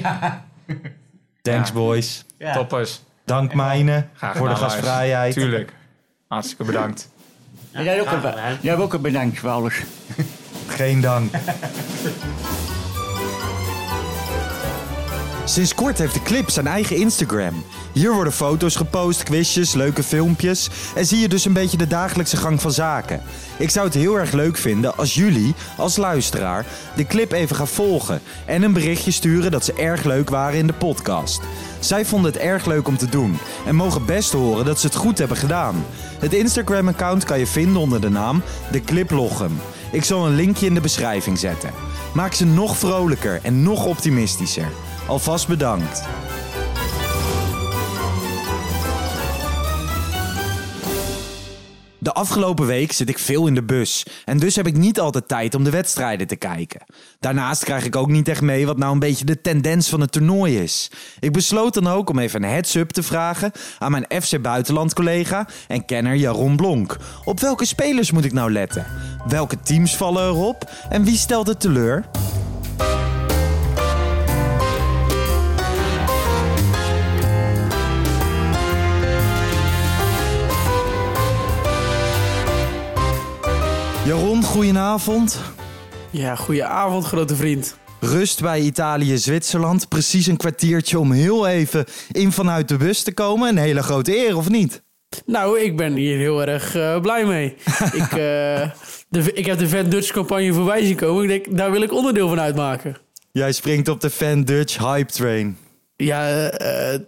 Thanks 1.43 1.69
Ja. 1.69 1.75
boys. 1.75 2.25
ja. 2.38 2.52
Toppers. 2.52 3.02
Dank 3.25 3.55
Mijne 3.55 4.06
Graag 4.14 4.37
voor 4.37 4.49
de 4.49 4.56
gastvrijheid. 4.56 5.32
Tuurlijk. 5.35 5.73
Hartstikke 6.29 6.64
bedankt. 6.64 7.08
En 7.73 7.85
jij 7.85 8.00
ook, 8.00 8.08
jij 8.61 8.76
ook 8.76 8.93
een 8.93 9.00
bedankt 9.00 9.38
voor 9.38 9.50
alles. 9.50 9.82
Geen 10.67 11.00
dank. 11.00 11.32
Sinds 15.48 15.74
kort 15.74 15.98
heeft 15.98 16.14
de 16.14 16.22
clip 16.22 16.50
zijn 16.50 16.66
eigen 16.66 16.96
Instagram. 16.96 17.64
Hier 17.92 18.12
worden 18.12 18.32
foto's 18.32 18.76
gepost, 18.76 19.22
quizjes, 19.22 19.74
leuke 19.74 20.02
filmpjes 20.02 20.70
en 20.94 21.06
zie 21.06 21.18
je 21.18 21.28
dus 21.28 21.44
een 21.44 21.52
beetje 21.52 21.76
de 21.76 21.86
dagelijkse 21.86 22.36
gang 22.36 22.60
van 22.60 22.72
zaken. 22.72 23.22
Ik 23.58 23.70
zou 23.70 23.86
het 23.86 23.94
heel 23.94 24.18
erg 24.18 24.32
leuk 24.32 24.56
vinden 24.56 24.96
als 24.96 25.14
jullie, 25.14 25.54
als 25.76 25.96
luisteraar, 25.96 26.66
de 26.96 27.06
clip 27.06 27.32
even 27.32 27.56
gaan 27.56 27.68
volgen 27.68 28.20
en 28.46 28.62
een 28.62 28.72
berichtje 28.72 29.10
sturen 29.10 29.50
dat 29.50 29.64
ze 29.64 29.72
erg 29.72 30.04
leuk 30.04 30.30
waren 30.30 30.58
in 30.58 30.66
de 30.66 30.72
podcast. 30.72 31.40
Zij 31.78 32.04
vonden 32.04 32.32
het 32.32 32.40
erg 32.40 32.66
leuk 32.66 32.88
om 32.88 32.96
te 32.96 33.08
doen 33.08 33.38
en 33.66 33.74
mogen 33.74 34.04
best 34.04 34.32
horen 34.32 34.64
dat 34.64 34.80
ze 34.80 34.86
het 34.86 34.96
goed 34.96 35.18
hebben 35.18 35.36
gedaan. 35.36 35.84
Het 36.18 36.34
Instagram-account 36.34 37.24
kan 37.24 37.38
je 37.38 37.46
vinden 37.46 37.82
onder 37.82 38.00
de 38.00 38.10
naam 38.10 38.42
De 38.73 38.80
Clip. 38.80 39.12
Ik 39.92 40.04
zal 40.04 40.26
een 40.26 40.34
linkje 40.34 40.66
in 40.66 40.75
de 40.75 40.80
beschrijving 40.80 41.38
zetten. 41.38 41.70
Maak 42.14 42.32
ze 42.32 42.46
nog 42.46 42.76
vrolijker 42.76 43.40
en 43.42 43.62
nog 43.62 43.84
optimistischer. 43.84 44.68
Alvast 45.08 45.48
bedankt. 45.48 46.02
De 51.98 52.12
afgelopen 52.12 52.66
week 52.66 52.92
zit 52.92 53.08
ik 53.08 53.18
veel 53.18 53.46
in 53.46 53.54
de 53.54 53.62
bus 53.62 54.06
en 54.24 54.38
dus 54.38 54.56
heb 54.56 54.66
ik 54.66 54.76
niet 54.76 55.00
altijd 55.00 55.28
tijd 55.28 55.54
om 55.54 55.64
de 55.64 55.70
wedstrijden 55.70 56.26
te 56.26 56.36
kijken. 56.36 56.80
Daarnaast 57.20 57.64
krijg 57.64 57.84
ik 57.84 57.96
ook 57.96 58.08
niet 58.08 58.28
echt 58.28 58.40
mee 58.40 58.66
wat 58.66 58.78
nou 58.78 58.92
een 58.92 58.98
beetje 58.98 59.24
de 59.24 59.40
tendens 59.40 59.88
van 59.88 60.00
het 60.00 60.12
toernooi 60.12 60.58
is. 60.58 60.90
Ik 61.20 61.32
besloot 61.32 61.74
dan 61.74 61.86
ook 61.86 62.10
om 62.10 62.18
even 62.18 62.42
een 62.42 62.50
heads-up 62.50 62.90
te 62.90 63.02
vragen 63.02 63.52
aan 63.78 63.90
mijn 63.90 64.06
FC 64.22 64.42
Buitenland 64.42 64.94
collega 64.94 65.48
en 65.68 65.84
kenner 65.84 66.14
Jaron 66.14 66.56
Blonk. 66.56 66.96
Op 67.24 67.40
welke 67.40 67.64
spelers 67.64 68.10
moet 68.10 68.24
ik 68.24 68.32
nou 68.32 68.52
letten? 68.52 68.86
Welke 69.28 69.60
teams 69.60 69.96
vallen 69.96 70.28
erop 70.28 70.70
en 70.88 71.04
wie 71.04 71.16
stelt 71.16 71.46
het 71.46 71.60
teleur? 71.60 72.04
Goedenavond. 84.49 85.40
Ja, 86.11 86.35
goeie 86.35 86.64
avond, 86.64 87.05
grote 87.05 87.37
vriend. 87.37 87.76
Rust 88.00 88.40
bij 88.40 88.61
Italië-Zwitserland. 88.61 89.88
Precies 89.88 90.26
een 90.26 90.37
kwartiertje 90.37 90.99
om 90.99 91.12
heel 91.12 91.47
even 91.47 91.85
in 92.12 92.33
vanuit 92.33 92.69
de 92.69 92.76
bus 92.76 93.02
te 93.02 93.12
komen. 93.12 93.49
Een 93.49 93.57
hele 93.57 93.83
grote 93.83 94.17
eer, 94.17 94.37
of 94.37 94.49
niet? 94.49 94.83
Nou, 95.26 95.61
ik 95.61 95.76
ben 95.76 95.95
hier 95.95 96.19
heel 96.19 96.47
erg 96.47 96.75
eh, 96.75 97.00
blij 97.00 97.25
mee. 97.25 97.47
ik, 98.02 98.11
eh, 98.11 98.71
de, 99.09 99.33
ik 99.35 99.47
heb 99.47 99.59
de 99.59 99.69
Van 99.69 99.88
Dutch 99.88 100.12
campagne 100.12 100.52
voorbij 100.52 100.85
zien 100.85 100.97
komen. 100.97 101.23
Ik 101.23 101.28
denk, 101.28 101.57
daar 101.57 101.71
wil 101.71 101.83
ik 101.83 101.93
onderdeel 101.93 102.28
van 102.28 102.40
uitmaken. 102.40 102.97
Jij 103.33 103.52
springt 103.52 103.88
op 103.88 104.00
de 104.00 104.11
Fan 104.11 104.45
Dutch 104.45 104.78
Hype 104.78 105.12
Train. 105.12 105.59
Ja, 105.97 106.49
eh, 106.49 106.99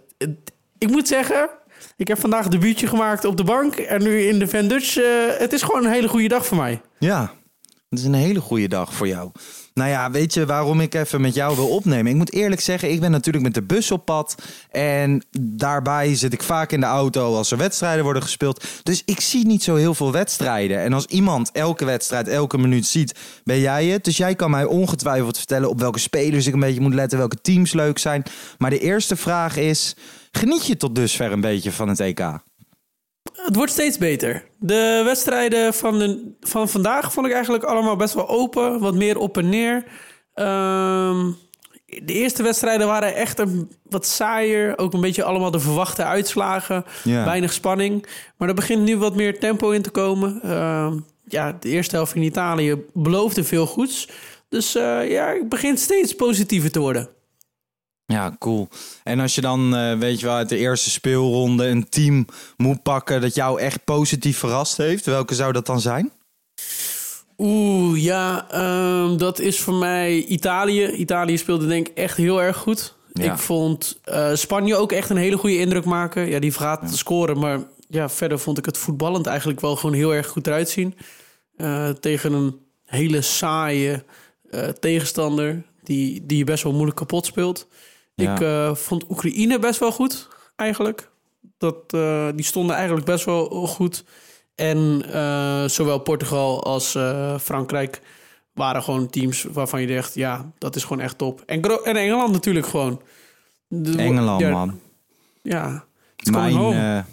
ik 0.77 0.89
moet 0.89 1.07
zeggen, 1.07 1.49
ik 1.97 2.07
heb 2.07 2.19
vandaag 2.19 2.45
een 2.45 2.51
debuutje 2.51 2.87
gemaakt 2.87 3.25
op 3.25 3.37
de 3.37 3.43
bank. 3.43 3.75
En 3.75 4.03
nu 4.03 4.21
in 4.21 4.39
de 4.39 4.47
Van 4.47 4.67
Dutch. 4.67 4.97
eh, 4.97 5.03
het 5.37 5.53
is 5.53 5.61
gewoon 5.61 5.85
een 5.85 5.91
hele 5.91 6.07
goede 6.07 6.27
dag 6.27 6.45
voor 6.45 6.57
mij. 6.57 6.81
Ja. 6.99 7.31
Het 7.89 7.99
is 7.99 8.05
een 8.05 8.13
hele 8.13 8.41
goede 8.41 8.67
dag 8.67 8.93
voor 8.93 9.07
jou. 9.07 9.31
Nou 9.73 9.89
ja, 9.89 10.11
weet 10.11 10.33
je 10.33 10.45
waarom 10.45 10.81
ik 10.81 10.93
even 10.93 11.21
met 11.21 11.33
jou 11.33 11.55
wil 11.55 11.67
opnemen? 11.67 12.11
Ik 12.11 12.17
moet 12.17 12.33
eerlijk 12.33 12.61
zeggen, 12.61 12.91
ik 12.91 12.99
ben 12.99 13.11
natuurlijk 13.11 13.43
met 13.43 13.53
de 13.53 13.63
bus 13.63 13.91
op 13.91 14.05
pad. 14.05 14.35
En 14.69 15.25
daarbij 15.39 16.15
zit 16.15 16.33
ik 16.33 16.43
vaak 16.43 16.71
in 16.71 16.79
de 16.79 16.85
auto 16.85 17.35
als 17.35 17.51
er 17.51 17.57
wedstrijden 17.57 18.03
worden 18.03 18.21
gespeeld. 18.21 18.65
Dus 18.83 19.01
ik 19.05 19.19
zie 19.19 19.45
niet 19.45 19.63
zo 19.63 19.75
heel 19.75 19.93
veel 19.93 20.11
wedstrijden. 20.11 20.79
En 20.79 20.93
als 20.93 21.05
iemand 21.05 21.51
elke 21.51 21.85
wedstrijd, 21.85 22.27
elke 22.27 22.57
minuut 22.57 22.85
ziet, 22.85 23.15
ben 23.43 23.59
jij 23.59 23.85
het. 23.85 24.03
Dus 24.03 24.17
jij 24.17 24.35
kan 24.35 24.51
mij 24.51 24.65
ongetwijfeld 24.65 25.37
vertellen 25.37 25.69
op 25.69 25.79
welke 25.79 25.99
spelers 25.99 26.47
ik 26.47 26.53
een 26.53 26.59
beetje 26.59 26.81
moet 26.81 26.93
letten, 26.93 27.17
welke 27.17 27.41
teams 27.41 27.73
leuk 27.73 27.97
zijn. 27.97 28.23
Maar 28.57 28.69
de 28.69 28.79
eerste 28.79 29.15
vraag 29.15 29.57
is: 29.57 29.95
geniet 30.31 30.65
je 30.65 30.77
tot 30.77 30.95
dusver 30.95 31.31
een 31.31 31.41
beetje 31.41 31.71
van 31.71 31.89
het 31.89 31.99
EK? 31.99 32.19
Het 33.33 33.55
wordt 33.55 33.71
steeds 33.71 33.97
beter. 33.97 34.45
De 34.59 35.01
wedstrijden 35.05 35.73
van, 35.73 35.99
de, 35.99 36.35
van 36.39 36.69
vandaag 36.69 37.13
vond 37.13 37.25
ik 37.27 37.33
eigenlijk 37.33 37.63
allemaal 37.63 37.95
best 37.95 38.13
wel 38.13 38.29
open. 38.29 38.79
Wat 38.79 38.95
meer 38.95 39.17
op 39.17 39.37
en 39.37 39.49
neer. 39.49 39.83
Ehm, 40.33 41.31
de 41.85 42.13
eerste 42.13 42.43
wedstrijden 42.43 42.87
waren 42.87 43.15
echt 43.15 43.39
een, 43.39 43.71
wat 43.83 44.05
saaier. 44.05 44.77
Ook 44.77 44.93
een 44.93 45.01
beetje 45.01 45.23
allemaal 45.23 45.51
de 45.51 45.59
verwachte 45.59 46.03
uitslagen. 46.03 46.85
Weinig 47.03 47.53
spanning. 47.53 48.05
Maar 48.37 48.47
er 48.47 48.55
begint 48.55 48.83
nu 48.83 48.97
wat 48.97 49.15
meer 49.15 49.39
tempo 49.39 49.69
in 49.69 49.81
te 49.81 49.89
komen. 49.89 50.41
Ehm, 50.41 50.99
ja, 51.27 51.57
de 51.59 51.69
eerste 51.69 51.95
helft 51.95 52.15
in 52.15 52.21
Italië 52.21 52.75
beloofde 52.93 53.43
veel 53.43 53.65
goeds. 53.65 54.09
Dus 54.49 54.75
eh, 54.75 55.11
ja, 55.11 55.31
ik 55.31 55.49
begin 55.49 55.77
steeds 55.77 56.15
positiever 56.15 56.71
te 56.71 56.79
worden. 56.79 57.09
Ja, 58.11 58.35
cool. 58.39 58.67
En 59.03 59.19
als 59.19 59.35
je 59.35 59.41
dan, 59.41 59.75
eh, 59.75 59.97
weet 59.97 60.19
je 60.19 60.25
wel, 60.25 60.35
uit 60.35 60.49
de 60.49 60.57
eerste 60.57 60.89
speelronde 60.89 61.67
een 61.67 61.89
team 61.89 62.25
moet 62.57 62.83
pakken 62.83 63.21
dat 63.21 63.35
jou 63.35 63.59
echt 63.59 63.83
positief 63.83 64.37
verrast 64.37 64.77
heeft, 64.77 65.05
welke 65.05 65.35
zou 65.35 65.53
dat 65.53 65.65
dan 65.65 65.81
zijn? 65.81 66.11
Oeh, 67.37 68.03
ja, 68.03 68.47
ehm, 68.51 69.17
dat 69.17 69.39
is 69.39 69.59
voor 69.59 69.73
mij 69.73 70.23
Italië. 70.23 70.85
Italië 70.85 71.37
speelde 71.37 71.67
denk 71.67 71.87
ik 71.87 71.97
echt 71.97 72.17
heel 72.17 72.41
erg 72.41 72.57
goed. 72.57 72.95
Ja. 73.13 73.31
Ik 73.31 73.39
vond 73.39 73.99
eh, 74.03 74.33
Spanje 74.33 74.75
ook 74.75 74.91
echt 74.91 75.09
een 75.09 75.17
hele 75.17 75.37
goede 75.37 75.57
indruk 75.57 75.85
maken. 75.85 76.29
Ja, 76.29 76.39
die 76.39 76.53
vergaat 76.53 76.87
te 76.87 76.97
scoren, 76.97 77.39
maar 77.39 77.59
ja, 77.87 78.09
verder 78.09 78.39
vond 78.39 78.57
ik 78.57 78.65
het 78.65 78.77
voetballend 78.77 79.25
eigenlijk 79.25 79.59
wel 79.59 79.75
gewoon 79.75 79.95
heel 79.95 80.13
erg 80.13 80.27
goed 80.27 80.47
eruit 80.47 80.69
zien. 80.69 80.95
Eh, 81.57 81.89
tegen 81.89 82.33
een 82.33 82.59
hele 82.85 83.21
saaie 83.21 84.03
tegenstander 84.79 85.63
die, 85.83 86.25
die 86.25 86.37
je 86.37 86.43
best 86.43 86.63
wel 86.63 86.73
moeilijk 86.73 86.97
kapot 86.97 87.25
speelt. 87.25 87.67
Ja. 88.21 88.33
Ik 88.35 88.41
eh, 88.41 88.75
vond 88.75 89.09
Oekraïne 89.09 89.59
best 89.59 89.79
wel 89.79 89.91
goed, 89.91 90.27
eigenlijk. 90.55 91.09
Dat, 91.57 91.75
eh, 91.87 92.27
die 92.35 92.45
stonden 92.45 92.75
eigenlijk 92.75 93.05
best 93.05 93.25
wel 93.25 93.45
goed. 93.49 94.03
En 94.55 95.03
eh, 95.13 95.63
zowel 95.67 95.99
Portugal 95.99 96.63
als 96.63 96.97
Frankrijk 97.41 98.01
waren 98.53 98.83
gewoon 98.83 99.09
teams 99.09 99.43
waarvan 99.51 99.81
je 99.81 99.87
dacht... 99.95 100.15
ja, 100.15 100.51
dat 100.57 100.75
is 100.75 100.83
gewoon 100.83 101.03
echt 101.03 101.17
top. 101.17 101.43
En, 101.45 101.63
Gro- 101.63 101.81
en 101.83 101.95
Engeland 101.95 102.31
natuurlijk 102.31 102.65
gewoon. 102.67 103.01
De- 103.67 103.97
Engeland, 103.97 104.41
ja, 104.41 104.49
man. 104.49 104.79
Ja, 105.41 105.85
Mijn, 106.31 107.05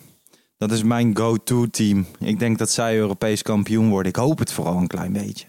dat 0.59 0.73
is 0.73 0.83
mijn 0.83 1.17
go-to 1.17 1.67
team. 1.71 2.07
Ik 2.21 2.39
denk 2.39 2.59
dat 2.59 2.71
zij 2.71 2.97
Europees 2.97 3.43
kampioen 3.43 3.89
worden. 3.89 4.13
Ik 4.13 4.17
hoop 4.19 4.39
het 4.39 4.53
vooral 4.53 4.77
een 4.77 4.87
klein 4.87 5.13
beetje. 5.13 5.47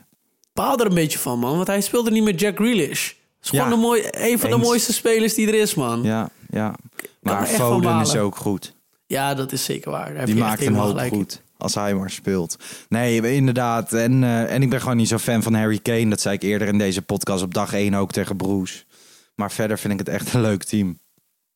baal 0.54 0.78
er 0.80 0.86
een 0.86 0.94
beetje 0.94 1.20
van, 1.20 1.39
man. 1.39 1.56
Want 1.56 1.68
hij 1.68 1.82
speelde 1.82 2.12
niet 2.12 2.24
met 2.24 2.39
Jack 2.39 2.56
Grealish. 2.56 3.13
Is 3.43 3.50
gewoon 3.50 3.65
Ja, 3.67 3.74
een, 3.74 3.79
mooi, 3.79 4.03
een 4.12 4.39
van 4.39 4.50
de 4.50 4.58
mooiste 4.58 4.93
spelers 4.93 5.34
die 5.34 5.48
er 5.48 5.53
is, 5.53 5.74
man. 5.74 6.03
Ja, 6.03 6.10
Ja, 6.10 6.29
ja. 6.50 6.75
Maar 7.22 7.46
Foden 7.46 8.00
is 8.01 8.15
ook 8.15 8.36
goed. 8.36 8.74
dat 9.08 9.51
is 9.51 9.63
zeker 9.63 9.91
waar. 9.91 10.13
Daar 10.13 10.25
Die 10.25 10.36
maakt 10.36 10.67
hoop 10.67 10.88
gelijk 10.88 11.12
in. 11.12 11.17
goed. 11.17 11.41
Als 11.58 11.75
hij 11.75 11.93
maar 11.96 12.10
speelt. 12.10 12.55
Nee, 12.89 13.36
inderdaad. 13.36 13.93
En, 13.93 14.24
eh, 14.24 14.53
en 14.53 14.62
ik 14.62 14.69
ben 14.69 14.81
gewoon 14.81 14.98
niet 14.98 15.08
zo 15.08 15.17
fan 15.17 15.43
van 15.43 15.53
Harry 15.53 15.79
Kane. 15.79 16.10
Dat 16.10 16.22
zei 16.22 16.36
ik 16.36 16.41
eerder 16.43 16.67
in 16.67 16.77
deze 16.77 17.01
podcast 17.01 17.43
op 17.43 17.53
dag 17.53 17.74
1 17.74 17.93
ook 17.93 18.12
tegen 18.12 18.36
Bruce. 18.38 18.84
Maar 19.36 19.51
verder 19.51 19.79
vind 19.79 19.93
ik 19.93 20.00
het 20.00 20.08
echt 20.10 20.34
een 20.34 20.41
leuk 20.41 20.63
team. 20.63 21.00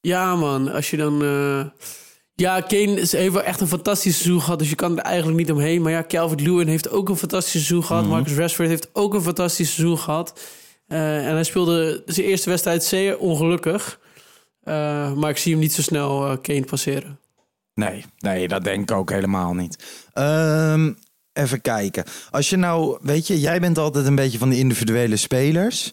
Ja, 0.01 0.35
man. 0.35 0.71
Als 0.71 0.89
je 0.89 0.97
dan... 0.97 1.23
eh, 1.23 1.65
Ja, 2.35 2.61
Kane 2.61 2.99
is- 2.99 3.11
heeft 3.11 3.33
wel 3.33 3.43
echt 3.43 3.61
een 3.61 3.67
fantastisch 3.67 4.15
seizoen 4.17 4.41
gehad. 4.41 4.59
Dus 4.59 4.69
je 4.69 4.75
kan 4.75 4.97
er 4.97 5.03
eigenlijk 5.03 5.37
niet 5.37 5.51
omheen. 5.51 5.81
Maar 5.81 5.91
ja, 5.91 6.03
Calvert-Lewin 6.07 6.67
heeft 6.67 6.89
ook 6.89 7.09
een 7.09 7.17
fantastisch 7.17 7.51
seizoen 7.51 7.77
Mhm. 7.77 7.87
gehad. 7.87 8.05
Marcus 8.05 8.33
Rashford 8.33 8.69
heeft 8.69 8.89
ook 8.93 9.13
een 9.13 9.21
fantastisch 9.21 9.73
seizoen 9.73 9.97
gehad. 9.97 10.39
Eh, 10.93 11.27
en 11.27 11.33
hij 11.33 11.43
speelde 11.43 12.03
zijn 12.05 12.27
eerste 12.27 12.50
wedstrijd 12.50 12.83
zeer 12.83 13.17
ongelukkig. 13.17 14.00
Eh, 14.63 15.13
maar 15.13 15.29
ik 15.29 15.38
zie 15.38 15.51
hem 15.51 15.62
niet 15.62 15.73
zo 15.73 15.81
snel 15.81 16.38
Kane 16.41 16.65
passeren. 16.65 17.19
Nee, 17.73 18.05
nee, 18.19 18.47
dat 18.47 18.63
denk 18.63 18.89
ik 18.89 18.97
ook 18.97 19.12
helemaal 19.12 19.53
niet. 19.53 20.03
Ehm, 20.13 20.93
even 21.33 21.62
kijken. 21.62 22.03
Als 22.31 22.50
je 22.50 22.57
nou, 22.57 22.97
weet 23.01 23.27
je, 23.27 23.39
jij 23.39 23.59
bent 23.59 23.77
altijd 23.77 24.05
een 24.05 24.15
beetje 24.15 24.38
van 24.38 24.50
de 24.50 24.57
individuele 24.57 25.17
spelers. 25.17 25.91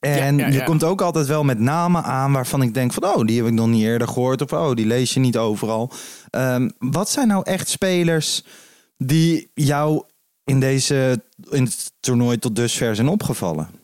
En 0.00 0.36
Ja, 0.38 0.46
ja, 0.46 0.52
je 0.52 0.62
komt 0.62 0.84
ook 0.84 1.00
altijd 1.00 1.26
wel 1.26 1.44
met 1.44 1.58
namen 1.58 2.02
aan 2.02 2.32
waarvan 2.32 2.62
ik 2.62 2.74
denk 2.74 2.92
van, 2.92 3.04
oh, 3.04 3.24
die 3.24 3.36
heb 3.36 3.46
ik 3.46 3.52
nog 3.52 3.68
niet 3.68 3.82
eerder 3.82 4.08
gehoord. 4.08 4.42
Of 4.42 4.52
oh, 4.52 4.74
die 4.74 4.86
lees 4.86 5.14
je 5.14 5.20
niet 5.20 5.36
overal. 5.36 5.92
Ehm, 6.30 6.70
wat 6.78 7.10
zijn 7.10 7.28
nou 7.28 7.42
echt 7.44 7.68
spelers 7.68 8.44
die 8.98 9.50
jou 9.54 10.02
in 10.44 10.60
deze 10.60 11.22
in 11.50 11.64
het 11.64 11.92
toernooi 12.00 12.38
tot 12.38 12.56
dusver 12.56 12.94
zijn 12.94 13.08
opgevallen? 13.08 13.79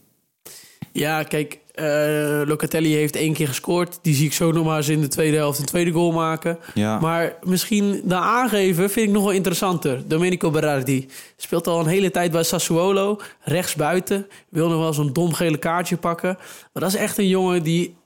Ja, 0.96 1.22
kijk, 1.22 1.58
eh, 1.74 2.42
Locatelli 2.44 2.94
heeft 2.94 3.16
één 3.16 3.32
keer 3.32 3.48
gescoord. 3.48 3.98
Die 4.02 4.14
zie 4.14 4.26
ik 4.26 4.32
zo 4.32 4.52
nog 4.52 4.64
maar 4.64 4.76
eens 4.76 4.88
in 4.88 5.00
de 5.00 5.08
tweede 5.08 5.36
helft 5.36 5.58
een 5.58 5.64
tweede 5.64 5.90
goal 5.90 6.12
maken. 6.12 6.58
Ja. 6.74 6.98
Maar 6.98 7.36
misschien 7.42 8.00
de 8.04 8.14
aangeven 8.14 8.90
vind 8.90 9.06
ik 9.06 9.12
nog 9.12 9.22
wel 9.22 9.32
interessanter. 9.32 10.02
Domenico 10.08 10.50
Berardi 10.50 11.08
speelt 11.36 11.66
al 11.66 11.80
een 11.80 11.86
hele 11.86 12.10
tijd 12.10 12.32
bij 12.32 12.42
Sassuolo. 12.42 13.20
Rechtsbuiten. 13.40 14.26
Wil 14.48 14.68
nog 14.68 14.80
wel 14.80 14.92
zo'n 14.92 15.12
dom 15.12 15.32
gele 15.32 15.58
kaartje 15.58 15.96
pakken. 15.96 16.36
Maar 16.72 16.82
dat 16.82 16.92
is 16.92 16.98
echt 16.98 17.18
een 17.18 17.28
jongen 17.28 17.62
die 17.62 17.96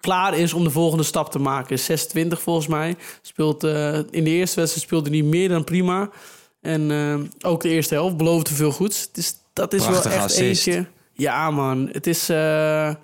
klaar 0.00 0.38
is 0.38 0.52
om 0.52 0.64
de 0.64 0.70
volgende 0.70 1.04
stap 1.04 1.30
te 1.30 1.38
maken. 1.38 1.78
26 1.78 2.42
volgens 2.42 2.66
mij. 2.66 2.96
Speelt, 3.22 3.64
eh, 3.64 3.94
in 4.10 4.24
de 4.24 4.30
eerste 4.30 4.60
wedstrijd 4.60 4.86
speelde 4.86 5.10
hij 5.10 5.22
meer 5.22 5.48
dan 5.48 5.64
prima. 5.64 6.10
En 6.60 6.90
eh, 6.90 7.50
ook 7.50 7.62
de 7.62 7.68
eerste 7.68 7.94
helft 7.94 8.16
beloofde 8.16 8.54
veel 8.54 8.72
goeds. 8.72 9.08
Dus 9.12 9.34
dat 9.52 9.72
is 9.72 9.86
wel 9.86 10.04
echt 10.04 10.16
assist. 10.16 10.66
eentje. 10.66 10.86
Ja, 11.22 11.50
man. 11.50 11.88
Het 11.92 12.06
is, 12.06 12.28
eh, 12.28 12.94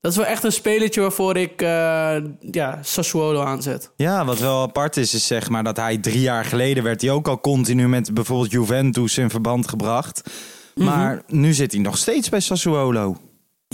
dat 0.00 0.10
is 0.10 0.16
wel 0.16 0.26
echt 0.26 0.44
een 0.44 0.52
spelertje 0.52 1.00
waarvoor 1.00 1.36
ik 1.36 1.62
eh, 1.62 2.16
ja, 2.40 2.78
Sassuolo 2.82 3.42
aanzet. 3.42 3.92
Ja, 3.96 4.24
wat 4.24 4.38
wel 4.38 4.62
apart 4.62 4.96
is, 4.96 5.14
is 5.14 5.26
zeg 5.26 5.48
maar 5.48 5.64
dat 5.64 5.76
hij 5.76 5.98
drie 5.98 6.20
jaar 6.20 6.44
geleden 6.44 6.82
werd 6.82 7.00
hij 7.00 7.10
ook 7.10 7.28
al 7.28 7.40
continu 7.40 7.88
met 7.88 8.14
bijvoorbeeld 8.14 8.50
Juventus 8.50 9.18
in 9.18 9.30
verband 9.30 9.68
gebracht. 9.68 10.30
Maar 10.74 11.22
nu 11.26 11.52
zit 11.52 11.72
hij 11.72 11.80
nog 11.80 11.96
steeds 11.96 12.28
bij 12.28 12.40
Sassuolo. 12.40 13.16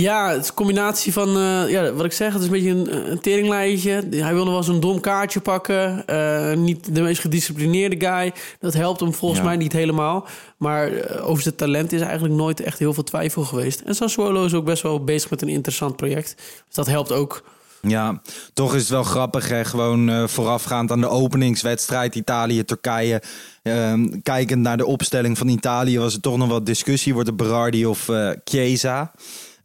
Ja, 0.00 0.30
het 0.30 0.42
is 0.42 0.48
een 0.48 0.54
combinatie 0.54 1.12
van, 1.12 1.28
eh, 1.36 1.68
ja, 1.70 1.92
wat 1.92 2.04
ik 2.04 2.12
zeg, 2.12 2.32
het 2.32 2.40
is 2.42 2.46
een 2.46 2.52
beetje 2.52 2.70
een, 2.70 3.10
een 3.10 3.20
teringlijntje. 3.20 4.06
Hij 4.10 4.34
wil 4.34 4.44
nog 4.44 4.52
wel 4.52 4.62
zo'n 4.62 4.80
dom 4.80 5.00
kaartje 5.00 5.40
pakken. 5.40 6.06
Eh, 6.06 6.56
niet 6.56 6.94
de 6.94 7.00
meest 7.00 7.20
gedisciplineerde 7.20 8.06
guy. 8.06 8.32
Dat 8.60 8.74
helpt 8.74 9.00
hem 9.00 9.14
volgens 9.14 9.40
Ja. 9.40 9.46
mij 9.46 9.56
niet 9.56 9.72
helemaal. 9.72 10.26
Maar 10.56 10.92
eh, 10.92 11.28
over 11.28 11.42
zijn 11.42 11.54
talent 11.54 11.92
is 11.92 12.00
eigenlijk 12.00 12.34
nooit 12.34 12.60
echt 12.60 12.78
heel 12.78 12.94
veel 12.94 13.02
twijfel 13.02 13.42
geweest. 13.42 13.80
En 13.80 13.94
Sassuolo 13.94 14.44
is 14.44 14.54
ook 14.54 14.64
best 14.64 14.82
wel 14.82 15.04
bezig 15.04 15.30
met 15.30 15.42
een 15.42 15.48
interessant 15.48 15.96
project. 15.96 16.34
Dus 16.36 16.74
dat 16.74 16.86
helpt 16.86 17.12
ook. 17.12 17.42
Ja, 17.82 18.20
toch 18.54 18.74
is 18.74 18.80
het 18.80 18.90
wel 18.90 19.02
grappig. 19.02 19.48
Hè? 19.48 19.64
Gewoon 19.64 20.28
voorafgaand 20.28 20.90
aan 20.90 21.00
de 21.00 21.08
openingswedstrijd 21.08 22.14
Italië-Turkije. 22.14 23.22
ehm, 23.62 24.06
kijkend 24.22 24.62
naar 24.62 24.76
de 24.76 24.86
opstelling 24.86 25.38
van 25.38 25.48
Italië 25.48 25.98
was 25.98 26.14
er 26.14 26.20
toch 26.20 26.36
nog 26.36 26.48
wat 26.48 26.66
discussie. 26.66 27.12
Wordt 27.14 27.28
het 27.28 27.36
Berardi 27.36 27.86
of 27.86 28.08
eh 28.08 28.30
Chiesa? 28.44 29.12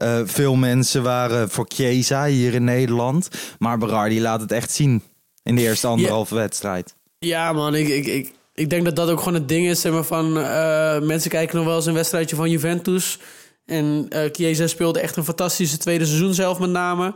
Eh, 0.02 0.22
veel 0.26 0.56
mensen 0.56 1.04
waren 1.04 1.50
voor 1.50 1.66
Chiesa 1.68 2.26
hier 2.26 2.54
in 2.54 2.64
Nederland. 2.64 3.30
Maar 3.60 3.78
Berardi 3.78 4.22
laat 4.22 4.42
het 4.42 4.52
echt 4.52 4.72
zien 4.72 5.04
in 5.44 5.56
de 5.56 5.62
eerste 5.62 5.88
anderhalve 5.88 6.36
wedstrijd. 6.36 6.96
Ja, 7.20 7.54
man, 7.54 7.76
ik, 7.76 7.88
ik, 7.88 8.06
ik, 8.06 8.34
ik 8.54 8.70
denk 8.70 8.86
dat 8.86 8.96
dat 8.96 9.10
ook 9.10 9.20
gewoon 9.20 9.34
het 9.34 9.48
ding 9.48 9.68
is. 9.68 9.82
Zeg 9.82 9.92
maar, 9.92 10.04
van, 10.04 10.38
eh, 10.40 11.00
mensen 11.00 11.30
kijken 11.30 11.56
nog 11.58 11.66
wel 11.66 11.76
eens 11.76 11.86
een 11.86 11.94
wedstrijdje 11.94 12.36
van 12.36 12.50
Juventus. 12.50 13.20
En 13.66 14.06
eh 14.10 14.30
Chiesa 14.32 14.68
speelde 14.68 15.00
echt 15.00 15.16
een 15.16 15.24
fantastische 15.24 15.78
tweede 15.78 16.06
seizoen 16.06 16.34
zelf 16.34 16.60
met 16.60 16.70
name. 16.70 17.14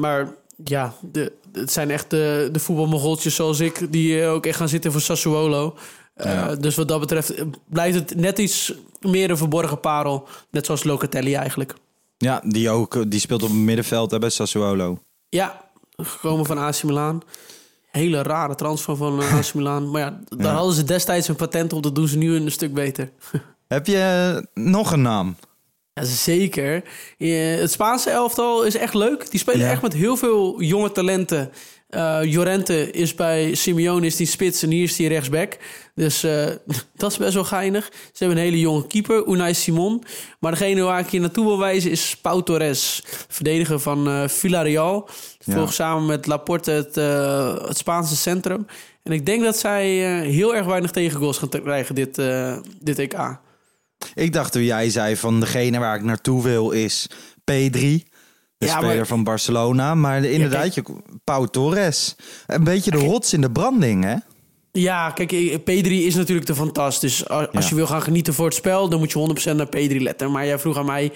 Maar 0.00 0.34
ja, 0.64 0.94
de, 1.00 1.32
het 1.52 1.72
zijn 1.72 1.90
echt 1.90 2.10
de, 2.10 2.48
de 2.52 2.58
voetbalmogoltjes 2.58 3.34
zoals 3.34 3.60
ik... 3.60 3.92
die 3.92 4.24
ook 4.24 4.46
echt 4.46 4.56
gaan 4.56 4.68
zitten 4.68 4.92
voor 4.92 5.00
Sassuolo. 5.00 5.76
Eh. 6.16 6.48
Dus 6.60 6.74
wat 6.76 6.88
dat 6.88 7.00
betreft 7.00 7.34
eh, 7.34 7.44
blijft 7.68 7.98
het 7.98 8.14
net 8.14 8.38
iets 8.38 8.74
meer 9.00 9.30
een 9.30 9.36
verborgen 9.36 9.80
parel. 9.80 10.28
Net 10.50 10.66
zoals 10.66 10.84
Locatelli 10.84 11.34
eigenlijk. 11.34 11.74
Ja, 12.16 12.42
die, 12.44 12.70
ook, 12.70 13.10
die 13.10 13.20
speelt 13.20 13.42
op 13.42 13.48
het 13.48 13.58
middenveld 13.58 14.10
hè, 14.10 14.18
bij 14.18 14.30
Sassuolo. 14.30 14.98
Ja, 15.28 15.64
gekomen 15.96 16.46
van 16.46 16.58
AC 16.58 16.82
Milan. 16.82 17.22
Hele 17.90 18.22
rare 18.22 18.54
transfer 18.54 18.96
van 18.96 19.20
eh, 19.20 19.34
AC 19.34 19.54
Milan. 19.54 19.90
Maar 19.90 20.00
ja, 20.00 20.20
daar 20.28 20.54
hadden 20.54 20.74
ze 20.74 20.84
destijds 20.84 21.28
een 21.28 21.36
patent 21.36 21.72
op. 21.72 21.82
Dat 21.82 21.94
doen 21.94 22.08
ze 22.08 22.18
nu 22.18 22.34
een 22.34 22.50
stuk 22.50 22.74
beter. 22.74 23.10
Heb 23.68 23.86
je 23.86 23.98
eh, 24.54 24.62
nog 24.64 24.92
een 24.92 25.02
naam? 25.02 25.36
Ja, 26.00 26.04
zeker. 26.04 26.82
Eh, 27.18 27.56
het 27.56 27.70
Spaanse 27.72 28.10
elftal 28.10 28.62
is 28.64 28.76
echt 28.76 28.94
leuk. 28.94 29.30
Die 29.30 29.40
spelen 29.40 29.66
Ja. 29.66 29.70
echt 29.70 29.82
met 29.82 29.92
heel 29.92 30.16
veel 30.16 30.62
jonge 30.62 30.92
talenten. 30.92 31.50
Eh 31.88 32.18
Jorente 32.22 32.90
is 32.90 33.14
bij 33.14 33.54
Simeone 33.54 34.06
is 34.06 34.16
die 34.16 34.26
spits 34.26 34.62
en 34.62 34.70
hier 34.70 34.82
is 34.82 34.96
die 34.96 35.08
rechtsback. 35.08 35.56
Dus 35.94 36.22
eh, 36.22 36.46
dat 36.96 37.10
is 37.10 37.16
best 37.16 37.34
wel 37.34 37.44
geinig. 37.44 37.84
Ze 38.12 38.24
hebben 38.24 38.36
een 38.36 38.44
hele 38.44 38.60
jonge 38.60 38.86
keeper, 38.86 39.26
Unai 39.26 39.54
Simon. 39.54 40.02
Maar 40.40 40.50
degene 40.50 40.82
waar 40.82 41.00
ik 41.00 41.08
hier 41.08 41.20
naartoe 41.20 41.44
wil 41.44 41.58
wijzen 41.58 41.90
is 41.90 42.16
Pau 42.22 42.42
Torres. 42.42 43.02
Verdediger 43.28 43.80
van 43.80 44.08
eh, 44.08 44.28
Villarreal. 44.28 45.08
Volgt 45.38 45.74
samen 45.74 46.06
met 46.06 46.26
Laporte 46.26 46.70
het, 46.70 46.94
het 47.68 47.76
Spaanse 47.78 48.16
centrum. 48.16 48.66
En 49.02 49.12
ik 49.12 49.26
denk 49.26 49.42
dat 49.42 49.58
zij 49.58 49.88
heel 50.20 50.54
erg 50.54 50.66
weinig 50.66 50.90
tegengoals 50.90 51.38
gaan 51.38 51.48
krijgen 51.48 51.94
dit, 51.94 52.20
dit 52.80 52.98
EK. 52.98 53.16
Ik 54.14 54.32
dacht 54.32 54.52
toen 54.52 54.64
jij 54.64 54.90
zei 54.90 55.16
van 55.16 55.40
degene 55.40 55.78
waar 55.78 55.96
ik 55.96 56.02
naartoe 56.02 56.42
wil 56.42 56.70
is 56.70 57.06
P3. 57.40 58.04
De 58.58 58.66
Ja, 58.66 58.76
speler 58.76 58.96
maar- 58.96 59.06
van 59.06 59.24
Barcelona. 59.24 59.94
Maar 59.94 60.24
inderdaad, 60.24 60.74
je, 60.74 60.82
Pau 61.24 61.48
Torres. 61.48 62.16
Een 62.46 62.64
beetje 62.64 62.90
de 62.90 62.96
rots 62.96 63.32
in 63.32 63.40
de 63.40 63.50
branding, 63.50 64.04
hè? 64.04 64.14
Ja, 64.72 65.10
kijk, 65.10 65.32
eh, 65.32 65.54
P3 65.58 66.04
is 66.04 66.14
natuurlijk 66.14 66.46
te 66.46 66.54
fantastisch. 66.54 67.16
Dus 67.16 67.28
als 67.28 67.48
Ja. 67.52 67.68
je 67.68 67.74
wil 67.74 67.86
gaan 67.86 68.02
genieten 68.02 68.34
voor 68.34 68.44
het 68.44 68.54
spel, 68.54 68.88
dan 68.88 68.98
moet 68.98 69.12
je 69.12 69.18
100% 69.18 69.56
naar 69.56 69.66
P3 69.68 70.00
letten. 70.00 70.30
Maar 70.30 70.46
jij 70.46 70.58
vroeg 70.58 70.78
aan 70.78 70.86
mij, 70.86 71.12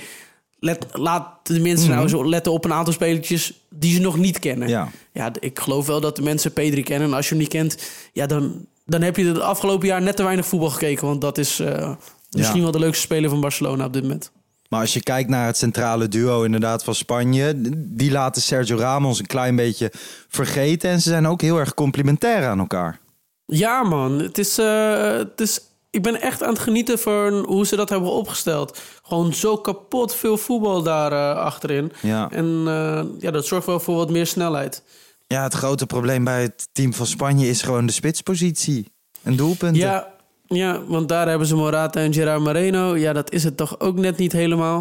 let, 0.58 0.86
laat 0.92 1.28
de 1.42 1.60
mensen 1.60 1.90
nou 1.90 2.08
zo 2.08 2.28
letten 2.28 2.52
op 2.52 2.64
een 2.64 2.72
aantal 2.72 2.92
spelertjes 2.92 3.60
die 3.70 3.94
ze 3.94 4.00
nog 4.00 4.16
niet 4.16 4.38
kennen. 4.38 4.68
Ja. 4.68 4.88
ja, 5.12 5.32
ik 5.40 5.58
geloof 5.60 5.86
wel 5.86 6.00
dat 6.00 6.16
de 6.16 6.22
mensen 6.22 6.50
P3 6.50 6.82
kennen. 6.82 7.08
En 7.08 7.14
als 7.14 7.24
je 7.24 7.30
hem 7.34 7.38
niet 7.42 7.52
kent, 7.52 7.76
ja, 8.12 8.26
dan, 8.26 8.66
dan 8.86 9.02
heb 9.02 9.16
je 9.16 9.24
het 9.24 9.40
afgelopen 9.40 9.86
jaar 9.88 10.02
net 10.02 10.16
te 10.16 10.22
weinig 10.22 10.46
voetbal 10.46 10.70
gekeken. 10.70 11.06
Want 11.06 11.20
dat 11.20 11.38
is 11.38 11.58
eh, 11.60 11.92
misschien 12.30 12.56
Ja. 12.58 12.62
wel 12.62 12.72
de 12.72 12.78
leukste 12.78 13.02
speler 13.02 13.30
van 13.30 13.40
Barcelona 13.40 13.84
op 13.84 13.92
dit 13.92 14.02
moment. 14.02 14.30
Maar 14.68 14.80
als 14.80 14.92
je 14.94 15.02
kijkt 15.02 15.28
naar 15.30 15.46
het 15.46 15.56
centrale 15.56 16.08
duo 16.08 16.42
inderdaad 16.42 16.84
van 16.84 16.94
Spanje... 16.94 17.54
die 17.76 18.10
laten 18.10 18.42
Sergio 18.42 18.76
Ramos 18.76 19.18
een 19.18 19.26
klein 19.26 19.56
beetje 19.56 19.92
vergeten. 20.28 20.90
En 20.90 21.00
ze 21.00 21.08
zijn 21.08 21.26
ook 21.26 21.40
heel 21.40 21.58
erg 21.58 21.74
complementair 21.74 22.46
aan 22.46 22.58
elkaar. 22.58 23.00
Ja, 23.46 23.82
man. 23.82 24.18
Het 24.18 24.38
is, 24.38 24.58
eh, 24.58 25.12
het 25.12 25.40
is, 25.40 25.60
ik 25.90 26.02
ben 26.02 26.20
echt 26.20 26.42
aan 26.42 26.48
het 26.52 26.58
genieten 26.58 26.98
van 26.98 27.44
hoe 27.46 27.66
ze 27.66 27.76
dat 27.76 27.88
hebben 27.88 28.10
opgesteld. 28.12 28.80
Gewoon 29.02 29.34
zo 29.34 29.56
kapot 29.56 30.14
veel 30.14 30.36
voetbal 30.36 30.82
daar 30.82 31.12
eh, 31.12 31.42
achterin. 31.42 31.92
Ja. 32.02 32.30
En 32.30 32.62
eh, 32.66 33.02
ja, 33.18 33.30
dat 33.30 33.46
zorgt 33.46 33.66
wel 33.66 33.80
voor 33.80 33.94
wat 33.96 34.10
meer 34.10 34.26
snelheid. 34.26 34.82
ja, 35.26 35.42
het 35.42 35.54
grote 35.54 35.86
probleem 35.86 36.24
bij 36.24 36.42
het 36.42 36.68
team 36.72 36.94
van 36.94 37.06
Spanje 37.06 37.48
is 37.48 37.62
gewoon 37.62 37.86
de 37.86 37.92
spitspositie. 37.92 38.92
En 39.22 39.36
doelpunten. 39.36 39.80
Ja, 39.80 40.12
ja, 40.54 40.82
want 40.86 41.08
daar 41.08 41.28
hebben 41.28 41.46
ze 41.46 41.56
Morata 41.56 42.00
en 42.00 42.12
Gerard 42.12 42.40
Moreno. 42.40 42.96
Ja, 42.96 43.12
dat 43.12 43.32
is 43.32 43.44
het 43.44 43.56
toch 43.56 43.80
ook 43.80 43.96
net 43.96 44.16
niet 44.16 44.32
helemaal. 44.32 44.78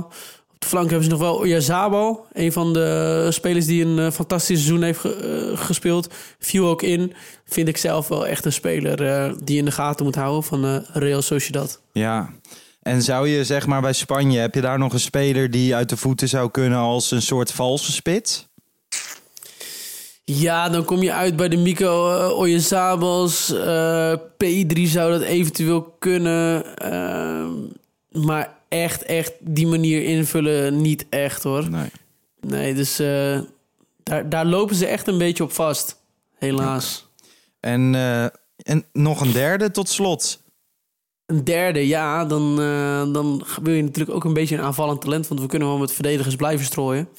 Op 0.53 0.59
de 0.59 0.67
flank 0.67 0.87
hebben 0.89 1.03
ze 1.03 1.11
nog 1.11 1.19
wel 1.19 1.35
Oyarzabal. 1.35 2.25
Een 2.33 2.51
van 2.51 2.73
de 2.73 3.27
spelers 3.29 3.65
die 3.65 3.85
een 3.85 3.99
eh, 3.99 4.11
fantastisch 4.11 4.63
seizoen 4.63 4.83
heeft 4.83 5.05
eh, 5.05 5.57
gespeeld. 5.57 6.13
Viel 6.39 6.67
ook 6.67 6.81
in. 6.81 7.13
Vind 7.45 7.67
ik 7.67 7.77
zelf 7.77 8.07
wel 8.07 8.27
echt 8.27 8.45
een 8.45 8.53
speler 8.53 9.05
eh, 9.05 9.33
die 9.43 9.57
in 9.57 9.65
de 9.65 9.71
gaten 9.71 10.05
moet 10.05 10.15
houden 10.15 10.43
van 10.43 10.85
Real 10.93 11.21
Sociedad. 11.21 11.81
Ja. 11.91 12.29
En 12.81 13.01
zou 13.01 13.27
je 13.27 13.43
zeg 13.43 13.67
maar 13.67 13.81
bij 13.81 13.93
Spanje, 13.93 14.39
heb 14.39 14.55
je 14.55 14.61
daar 14.61 14.79
nog 14.79 14.93
een 14.93 14.99
speler 14.99 15.51
die 15.51 15.75
uit 15.75 15.89
de 15.89 15.97
voeten 15.97 16.29
zou 16.29 16.51
kunnen 16.51 16.77
als 16.77 17.11
een 17.11 17.21
soort 17.21 17.51
valse 17.51 17.91
spits? 17.91 18.48
Ja, 20.37 20.69
dan 20.69 20.85
kom 20.85 21.01
je 21.03 21.13
uit 21.13 21.35
bij 21.35 21.49
de 21.49 21.57
Mico 21.57 22.09
uh, 22.11 22.37
Oyarzabals. 22.37 23.53
eh, 23.53 24.13
P3 24.43 24.81
zou 24.81 25.11
dat 25.11 25.21
eventueel 25.21 25.95
kunnen. 25.99 26.77
ehm, 26.77 27.51
maar 28.25 28.57
echt, 28.67 29.03
echt 29.03 29.33
die 29.39 29.67
manier 29.67 30.03
invullen 30.03 30.81
niet 30.81 31.05
echt 31.09 31.43
hoor. 31.43 31.69
Nee. 31.69 31.91
Nee, 32.41 32.73
dus 32.73 32.99
eh, 32.99 33.39
daar, 34.03 34.29
daar 34.29 34.45
lopen 34.45 34.75
ze 34.75 34.85
echt 34.85 35.07
een 35.07 35.17
beetje 35.17 35.43
op 35.43 35.51
vast. 35.51 36.01
Helaas. 36.37 37.07
En, 37.59 37.95
eh, 37.95 38.23
en 38.57 38.85
nog 38.93 39.21
een 39.21 39.31
derde 39.31 39.71
tot 39.71 39.89
slot. 39.89 40.43
Een 41.25 41.43
derde, 41.43 41.87
ja, 41.87 42.25
dan, 42.25 42.61
eh, 42.61 43.13
dan 43.13 43.45
wil 43.61 43.73
je 43.73 43.83
natuurlijk 43.83 44.15
ook 44.15 44.23
een 44.23 44.33
beetje 44.33 44.55
een 44.55 44.63
aanvallend 44.63 45.01
talent. 45.01 45.27
Want 45.27 45.41
we 45.41 45.47
kunnen 45.47 45.67
wel 45.67 45.77
met 45.77 45.91
verdedigers 45.91 46.35
blijven 46.35 46.65
strooien. 46.65 47.09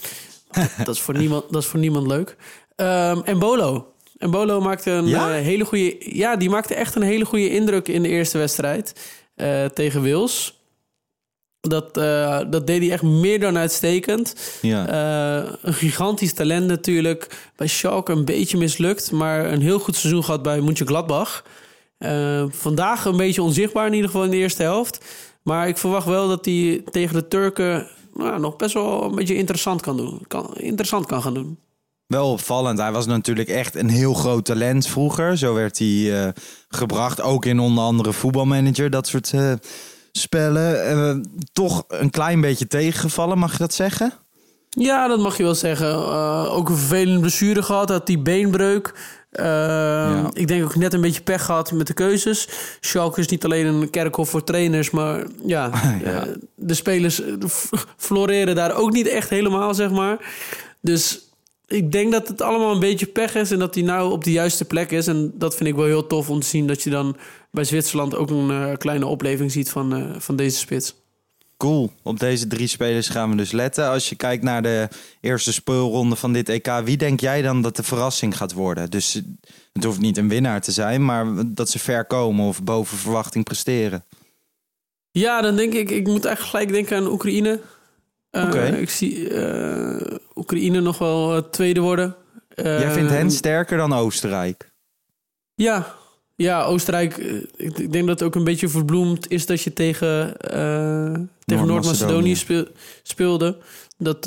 dat, 0.85 0.95
is 0.95 1.01
voor 1.01 1.17
niemand, 1.17 1.45
dat 1.53 1.63
is 1.63 1.69
voor 1.69 1.81
niemand 1.81 2.07
leuk. 2.07 2.37
Ehm 2.81 3.21
en 3.25 3.39
Bolo. 3.39 3.93
En 4.19 4.31
Bolo 4.31 4.61
maakte 4.61 4.91
een 4.91 5.07
Ja? 5.07 5.35
eh, 5.37 5.43
hele 5.43 5.65
goede. 5.65 5.97
Ja, 5.99 6.37
die 6.37 6.51
maakte 6.51 6.75
echt 6.75 6.95
een 6.95 7.03
hele 7.03 7.25
goede 7.25 7.51
indruk 7.51 7.89
in 7.89 8.03
de 8.03 8.09
eerste 8.09 8.39
wedstrijd 8.39 8.93
eh, 9.35 9.65
tegen 9.65 10.03
Wils. 10.03 10.59
Dat, 11.61 11.97
eh, 11.97 12.41
dat 12.51 12.67
deed 12.67 12.81
hij 12.83 12.91
echt 12.91 13.03
meer 13.03 13.41
dan 13.41 13.59
uitstekend. 13.59 14.35
Ja. 14.63 14.89
Een 15.63 15.75
gigantisch 15.75 16.33
talent 16.33 16.67
natuurlijk. 16.67 17.51
Bij 17.57 17.67
Schalke 17.67 18.13
een 18.13 18.25
beetje 18.25 18.59
mislukt, 18.59 19.13
maar 19.13 19.53
een 19.53 19.61
heel 19.63 19.79
goed 19.79 19.97
seizoen 19.97 20.25
gehad 20.25 20.43
bij 20.43 20.61
Mönchengladbach. 20.61 21.45
Eh 21.99 22.45
vandaag 22.49 23.05
een 23.05 23.17
beetje 23.17 23.43
onzichtbaar 23.43 23.87
in 23.87 23.93
ieder 23.93 24.11
geval 24.11 24.25
in 24.25 24.31
de 24.31 24.37
eerste 24.37 24.63
helft. 24.63 25.05
Maar 25.43 25.69
ik 25.69 25.79
verwacht 25.79 26.07
wel 26.07 26.29
dat 26.29 26.45
hij 26.45 26.83
tegen 26.91 27.15
de 27.15 27.29
Turken 27.29 27.87
nou, 28.15 28.41
nog 28.41 28.57
best 28.57 28.75
wel 28.75 29.03
een 29.05 29.15
beetje 29.15 29.37
interessant 29.37 29.81
kan 29.83 29.97
doen. 29.97 30.21
Kan, 30.29 30.55
interessant 30.57 31.07
kan 31.07 31.23
gaan 31.23 31.35
doen. 31.35 31.59
Wel 32.11 32.31
opvallend. 32.31 32.79
Hij 32.79 32.93
was 32.93 33.07
natuurlijk 33.07 33.49
echt 33.49 33.75
een 33.75 33.89
heel 33.89 34.15
groot 34.15 34.45
talent 34.45 34.87
vroeger. 34.87 35.39
Zo 35.39 35.55
werd 35.55 35.79
hij 35.79 36.23
eh, 36.25 36.33
gebracht. 36.69 37.21
Ook 37.23 37.45
in 37.45 37.59
onder 37.59 37.85
andere 37.85 38.13
voetbalmanager. 38.13 38.91
Dat 38.91 39.07
soort 39.07 39.33
eh, 39.33 39.53
spellen. 40.13 40.87
Eh, 40.87 41.17
toch 41.53 41.85
een 41.89 42.11
klein 42.11 42.41
beetje 42.41 42.67
tegengevallen, 42.67 43.39
mag 43.39 43.53
je 43.53 43.59
dat 43.59 43.75
zeggen? 43.75 44.13
Ja, 44.69 45.09
dat 45.09 45.19
mag 45.21 45.37
je 45.37 45.43
wel 45.43 45.55
zeggen. 45.55 45.97
Ook 46.51 46.69
een 46.69 46.77
vervelende 46.77 47.21
blessure 47.21 47.63
gehad, 47.63 47.89
had 47.89 48.07
die 48.07 48.19
beenbreuk. 48.19 48.87
Ik 50.33 50.49
denk 50.49 50.65
ook 50.65 50.77
net 50.77 50.93
een 50.93 51.01
beetje 51.01 51.23
pech 51.23 51.45
gehad 51.45 51.73
met 51.73 51.87
de 51.87 51.95
keuzes. 51.95 52.49
Schalke 52.81 53.21
is 53.21 53.29
niet 53.29 53.45
alleen 53.45 53.67
een 53.67 53.91
kerkhof 53.91 54.29
voor 54.29 54.45
trainers, 54.45 54.91
maar 54.91 55.27
ja, 55.47 55.71
Ja. 56.05 56.27
de 56.55 56.75
spelers 56.75 57.23
floreren 57.97 58.55
daar 58.55 58.75
ook 58.75 58.93
niet 58.93 59.09
echt 59.09 59.31
helemaal, 59.31 59.75
zeg 59.75 59.91
maar. 59.91 60.19
Dus 60.81 61.30
ik 61.71 61.93
denk 61.93 62.13
dat 62.13 62.29
het 62.29 62.43
allemaal 62.43 62.73
een 62.73 62.81
beetje 62.81 63.07
pech 63.07 63.35
is 63.35 63.51
en 63.51 63.59
dat 63.59 63.75
hij 63.75 63.85
nou 63.85 64.13
op 64.13 64.25
de 64.25 64.33
juiste 64.33 64.65
plek 64.65 64.91
is. 64.91 65.07
En 65.07 65.33
dat 65.35 65.57
vind 65.57 65.69
ik 65.69 65.75
wel 65.75 65.85
heel 65.85 66.07
tof 66.07 66.31
om 66.31 66.41
te 66.41 66.47
zien 66.47 66.67
dat 66.67 66.83
je 66.83 66.91
dan 66.91 67.17
bij 67.51 67.65
Zwitserland 67.65 68.15
ook 68.15 68.31
een 68.31 68.51
eh, 68.51 68.77
kleine 68.77 69.07
opleving 69.07 69.53
ziet 69.53 69.71
van, 69.71 69.95
eh, 69.95 70.21
van 70.21 70.37
deze 70.37 70.59
spits. 70.59 70.95
Cool. 71.57 71.93
Op 72.03 72.19
deze 72.19 72.47
drie 72.47 72.67
spelers 72.67 73.09
gaan 73.09 73.31
we 73.31 73.37
dus 73.37 73.53
letten. 73.53 73.89
Als 73.89 74.09
je 74.09 74.15
kijkt 74.15 74.43
naar 74.43 74.63
de 74.63 74.89
eerste 75.21 75.53
speelronde 75.53 76.17
van 76.17 76.33
dit 76.33 76.49
EK, 76.49 76.81
wie 76.85 76.97
denk 76.97 77.21
jij 77.21 77.43
dan 77.43 77.63
dat 77.63 77.77
de 77.77 77.83
verrassing 77.83 78.37
gaat 78.37 78.53
worden? 78.53 78.91
Dus 78.91 79.15
eh, 79.15 79.23
het 79.73 79.85
hoeft 79.85 80.01
niet 80.01 80.17
een 80.17 80.29
winnaar 80.29 80.61
te 80.61 80.73
zijn, 80.73 81.05
maar 81.05 81.27
dat 81.47 81.71
ze 81.71 81.79
ver 81.79 82.05
komen 82.05 82.47
of 82.47 82.63
boven 82.63 82.99
verwachting 82.99 83.45
presteren. 83.45 84.05
Ja, 85.11 85.41
dan 85.41 85.57
denk 85.57 85.73
ik, 85.73 85.91
ik 85.91 86.07
moet 86.07 86.25
eigenlijk 86.25 86.57
gelijk 86.57 86.73
denken 86.73 86.97
aan 86.97 87.13
Oekraïne. 87.13 87.61
Eh, 88.31 88.45
Oké. 88.45 88.65
Ik 88.67 88.91
zie 88.91 89.29
eh, 89.35 90.17
Oekraïne 90.35 90.81
nog 90.81 90.99
wel 90.99 91.37
eh, 91.37 91.43
tweede 91.51 91.81
worden. 91.81 92.15
Jij 92.55 92.93
vindt 92.93 93.11
hen 93.11 93.31
sterker 93.31 93.77
dan 93.77 93.93
Oostenrijk? 93.93 94.71
Ja, 95.55 95.95
ja 96.37 96.63
Oostenrijk. 96.65 97.17
Ik, 97.57 97.79
ik 97.79 97.93
denk 97.93 98.07
dat 98.07 98.19
het 98.19 98.23
ook 98.23 98.35
een 98.35 98.45
beetje 98.45 98.69
verbloemd 98.69 99.31
is 99.31 99.47
dat 99.47 99.63
je 99.63 99.73
tegen, 99.73 100.35
tegen 100.39 101.29
Noord-Macedonië. 101.47 101.67
Noord-Macedonië 101.67 102.37
speel- 102.37 102.67
speelde. 103.03 103.59
Dat, 103.99 104.27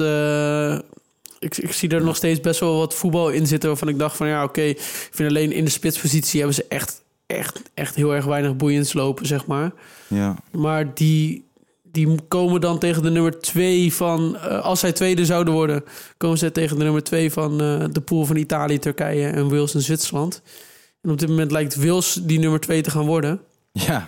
ik, 1.39 1.58
ik 1.58 1.72
zie 1.74 1.89
er 1.89 2.04
nog 2.04 2.16
steeds 2.16 2.39
best 2.39 2.60
wel 2.60 2.78
wat 2.78 2.94
voetbal 2.94 3.30
in 3.30 3.48
zitten 3.48 3.70
waarvan 3.70 3.88
ik 3.88 4.00
dacht 4.00 4.18
van 4.18 4.28
ja, 4.28 4.44
oké. 4.44 4.62
ik 4.62 4.80
vind 5.12 5.30
alleen 5.30 5.52
in 5.52 5.66
de 5.66 5.72
spitspositie 5.72 6.38
hebben 6.39 6.56
ze 6.56 6.66
echt, 6.70 7.02
echt, 7.26 7.62
echt 7.74 7.96
heel 7.96 8.16
erg 8.16 8.26
weinig 8.26 8.56
boeiends 8.56 8.94
lopen, 8.94 9.26
zeg 9.26 9.46
maar. 9.46 9.72
Ja. 10.08 10.36
Maar 10.52 10.94
die, 10.94 11.46
die 11.94 12.16
komen 12.28 12.62
dan 12.62 12.80
tegen 12.80 13.02
de 13.04 13.10
nummer 13.10 13.40
twee 13.40 13.94
van... 13.94 14.36
eh, 14.38 14.62
als 14.62 14.80
zij 14.80 14.92
tweede 14.92 15.26
zouden 15.26 15.54
worden... 15.54 15.84
komen 16.18 16.38
ze 16.38 16.52
tegen 16.52 16.78
de 16.78 16.84
nummer 16.84 17.04
twee 17.04 17.32
van 17.32 17.62
eh, 17.62 17.84
de 17.92 18.02
pool 18.02 18.26
van 18.26 18.36
Italië, 18.36 18.80
Turkije 18.80 19.28
en 19.28 19.50
Wales 19.50 19.74
en 19.74 19.82
Zwitserland. 19.82 20.42
En 21.02 21.10
op 21.12 21.20
dit 21.20 21.30
moment 21.30 21.52
lijkt 21.52 21.76
Wales 21.86 22.20
die 22.24 22.40
nummer 22.40 22.60
twee 22.60 22.82
te 22.82 22.92
gaan 22.92 23.06
worden. 23.06 23.42
Ja. 23.72 24.08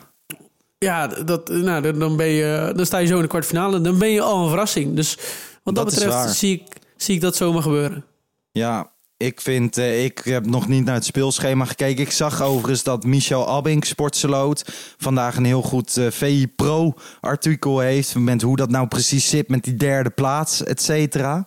Ja, 0.77 1.07
dat, 1.07 1.49
nou, 1.49 1.97
dan- 1.97 2.15
ben 2.17 2.27
je, 2.27 2.73
dan 2.75 2.85
sta 2.85 2.97
je 2.97 3.07
zo 3.07 3.15
in 3.15 3.21
de 3.21 3.27
kwartfinale. 3.27 3.81
Dan 3.81 3.97
ben 3.99 4.09
je 4.09 4.21
al 4.21 4.43
een 4.43 4.49
verrassing. 4.49 4.95
Dus 4.95 5.17
wat 5.63 5.75
dat, 5.75 5.85
Dat 5.85 5.93
betreft 5.93 6.35
zie 6.35 6.53
ik, 6.53 6.77
zie 6.97 7.15
ik 7.15 7.21
dat 7.21 7.35
zomaar 7.35 7.61
gebeuren. 7.61 8.05
Ja, 8.51 8.91
ik 9.17 9.41
vind, 9.41 9.77
eh, 9.77 10.03
ik 10.03 10.21
heb 10.23 10.45
nog 10.45 10.67
niet 10.67 10.85
naar 10.85 10.93
het 10.95 11.05
speelschema 11.05 11.65
gekeken. 11.65 12.03
Ik 12.03 12.11
zag 12.11 12.41
overigens 12.41 12.83
dat 12.83 13.03
Michel 13.03 13.49
Abink, 13.49 13.85
sportseloot, 13.85 14.65
vandaag 14.97 15.35
een 15.37 15.45
heel 15.45 15.61
goed 15.61 15.97
eh, 15.97 16.07
VI 16.11 16.47
Pro 16.47 16.93
artikel 17.21 17.79
heeft. 17.79 18.15
Met 18.15 18.41
hoe 18.41 18.55
dat 18.55 18.69
nou 18.69 18.87
precies 18.87 19.29
zit 19.29 19.47
met 19.49 19.63
die 19.63 19.75
derde 19.75 20.09
plaats, 20.09 20.63
et 20.63 20.81
cetera. 20.81 21.45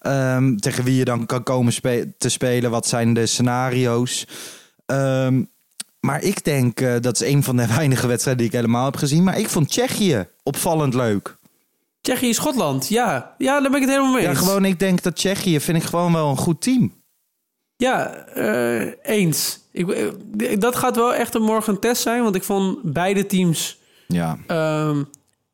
Ehm, 0.00 0.56
tegen 0.56 0.84
wie 0.84 0.96
je 0.96 1.04
dan 1.04 1.26
kan 1.26 1.42
komen 1.42 1.72
spe- 1.72 2.14
te 2.18 2.28
spelen. 2.28 2.70
Wat 2.70 2.86
zijn 2.86 3.14
de 3.14 3.26
scenario's? 3.26 4.26
Ehm, 4.86 5.42
maar 6.00 6.22
ik 6.22 6.44
denk, 6.44 6.80
eh, 6.80 6.94
dat 7.00 7.20
is 7.20 7.28
een 7.28 7.42
van 7.42 7.56
de 7.56 7.66
weinige 7.76 8.06
wedstrijden 8.06 8.42
die 8.42 8.52
ik 8.52 8.58
helemaal 8.60 8.84
heb 8.84 8.96
gezien. 8.96 9.24
Maar 9.24 9.38
ik 9.38 9.48
vond 9.48 9.68
Tsjechië 9.68 10.26
opvallend 10.42 10.94
leuk. 10.94 11.36
Tsjechië, 12.00 12.34
Schotland. 12.34 12.88
Ja, 12.88 13.34
ja 13.38 13.60
daar 13.60 13.70
ben 13.70 13.80
ik 13.80 13.86
het 13.86 13.90
helemaal 13.90 14.12
mee 14.12 14.22
Ja, 14.22 14.28
eens. 14.30 14.38
gewoon, 14.38 14.64
ik 14.64 14.78
denk 14.78 15.02
dat 15.02 15.16
Tsjechië 15.16 15.60
vind 15.60 15.76
ik 15.78 15.84
gewoon 15.84 16.12
wel 16.12 16.30
een 16.30 16.36
goed 16.36 16.60
team. 16.60 16.92
Ja, 17.76 18.14
eh, 18.14 18.92
eens. 19.02 19.58
Ik, 19.72 19.90
eh, 19.90 20.58
dat 20.58 20.76
gaat 20.76 20.96
wel 20.96 21.14
echt 21.14 21.34
een 21.34 21.42
morgen 21.42 21.72
een 21.72 21.80
test 21.80 22.02
zijn, 22.02 22.22
want 22.22 22.34
ik 22.34 22.42
vond 22.42 22.78
beide 22.82 23.26
teams 23.26 23.78
Ja. 24.06 24.38
ehm, 24.46 25.02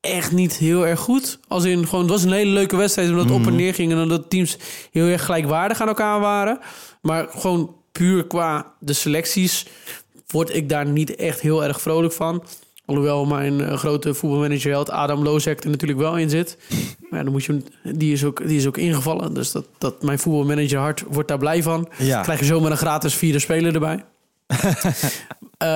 echt 0.01 0.33
niet 0.33 0.57
heel 0.57 0.87
erg 0.87 1.01
goed. 1.01 1.39
Als 1.49 1.65
in 1.65 1.87
gewoon, 1.87 2.01
het 2.01 2.11
was 2.11 2.23
een 2.23 2.33
hele 2.33 2.51
leuke 2.51 2.77
wedstrijd 2.77 3.09
omdat 3.11 3.25
het 3.25 3.35
op 3.35 3.47
en 3.47 3.57
neer 3.57 3.75
ging 3.75 3.93
en 3.93 4.03
omdat 4.03 4.31
teams 4.31 4.57
heel 4.93 5.07
erg 5.07 5.25
gelijkwaardig 5.25 5.81
aan 5.81 5.89
elkaar 5.89 6.21
waren. 6.21 6.59
Maar 7.03 7.29
gewoon 7.31 7.77
puur 7.93 8.27
qua 8.27 8.73
de 8.81 8.93
selecties 8.93 9.67
word 10.27 10.55
ik 10.55 10.69
daar 10.69 10.87
niet 10.87 11.15
echt 11.15 11.41
heel 11.41 11.65
erg 11.65 11.81
vrolijk 11.81 12.13
van. 12.13 12.45
Alhoewel 12.93 13.25
mijn 13.25 13.61
eh, 13.61 13.77
grote 13.77 14.15
voetbalmanager 14.15 14.71
held 14.71 14.91
Adam 14.91 15.23
Lozek 15.23 15.65
er 15.65 15.71
natuurlijk 15.71 16.01
wel 16.01 16.17
in 16.19 16.31
zit. 16.31 16.57
Maar 17.11 17.19
ja, 17.19 17.25
dan 17.25 17.33
moet 17.33 17.45
je, 17.45 17.63
die, 17.93 18.13
is 18.13 18.25
ook, 18.25 18.47
die 18.49 18.57
is 18.57 18.67
ook 18.67 18.77
ingevallen. 18.77 19.35
Dus 19.35 19.53
dat, 19.53 19.67
dat 19.79 20.03
mijn 20.03 20.19
voetbalmanager 20.19 20.79
hart 20.79 21.05
wordt 21.09 21.29
daar 21.29 21.39
blij 21.39 21.63
van. 21.63 21.89
Ja. 21.99 22.21
Krijg 22.23 22.39
je 22.39 22.45
zomaar 22.45 22.71
een 22.71 22.77
gratis 22.77 23.15
vierde 23.15 23.39
speler 23.39 23.75
erbij. 23.75 24.05
Eh, 25.59 25.69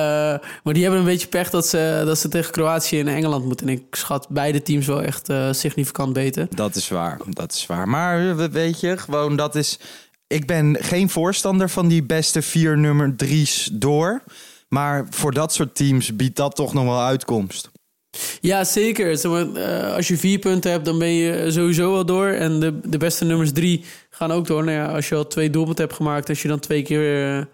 maar 0.63 0.73
die 0.73 0.81
hebben 0.81 0.99
een 0.99 1.05
beetje 1.05 1.27
pech 1.27 1.49
dat 1.49 1.67
ze, 1.67 2.01
dat 2.05 2.19
ze 2.19 2.27
tegen 2.27 2.51
Kroatië 2.51 2.99
en 2.99 3.07
Engeland 3.07 3.45
moeten. 3.45 3.67
En 3.67 3.73
ik 3.73 3.83
schat 3.95 4.27
beide 4.29 4.61
teams 4.61 4.85
wel 4.87 5.01
echt 5.01 5.29
eh, 5.29 5.47
significant 5.51 6.13
beter. 6.13 6.47
Dat 6.55 6.75
is 6.75 6.87
waar, 6.89 7.19
dat 7.29 7.51
is 7.51 7.65
waar. 7.65 7.87
Maar 7.89 8.35
we- 8.35 8.49
weet 8.49 8.79
je, 8.79 8.97
gewoon 8.97 9.35
dat 9.35 9.55
is... 9.55 9.79
Ik 10.27 10.45
ben 10.47 10.77
geen 10.79 11.09
voorstander 11.09 11.69
van 11.69 11.87
die 11.87 12.03
beste 12.03 12.41
vier 12.41 12.77
nummer 12.77 13.15
drie's 13.15 13.69
door. 13.73 14.21
Maar 14.67 15.07
voor 15.09 15.31
dat 15.33 15.53
soort 15.53 15.75
teams 15.75 16.15
biedt 16.15 16.35
dat 16.35 16.55
toch 16.55 16.73
nog 16.73 16.83
wel 16.83 17.01
uitkomst. 17.01 17.69
Ja, 18.41 18.63
zeker. 18.63 19.11
Eh, 19.55 19.93
als 19.93 20.07
je 20.07 20.17
vier 20.17 20.39
punten 20.39 20.71
hebt, 20.71 20.85
dan 20.85 20.99
ben 20.99 21.09
je 21.09 21.51
sowieso 21.51 21.91
wel 21.91 22.05
door. 22.05 22.27
En 22.27 22.59
de, 22.59 22.79
de 22.89 22.97
beste 22.97 23.25
nummers 23.25 23.51
drie 23.51 23.85
gaan 24.09 24.31
ook 24.31 24.47
door. 24.47 24.63
Nou 24.63 24.77
ja, 24.77 24.85
als 24.93 25.09
je 25.09 25.15
al 25.15 25.27
twee 25.27 25.49
doelpunten 25.49 25.83
hebt 25.85 25.97
gemaakt, 25.97 26.29
als 26.29 26.41
je 26.41 26.47
dan 26.47 26.59
twee 26.59 26.81
keer 26.81 27.37
eh, 27.37 27.45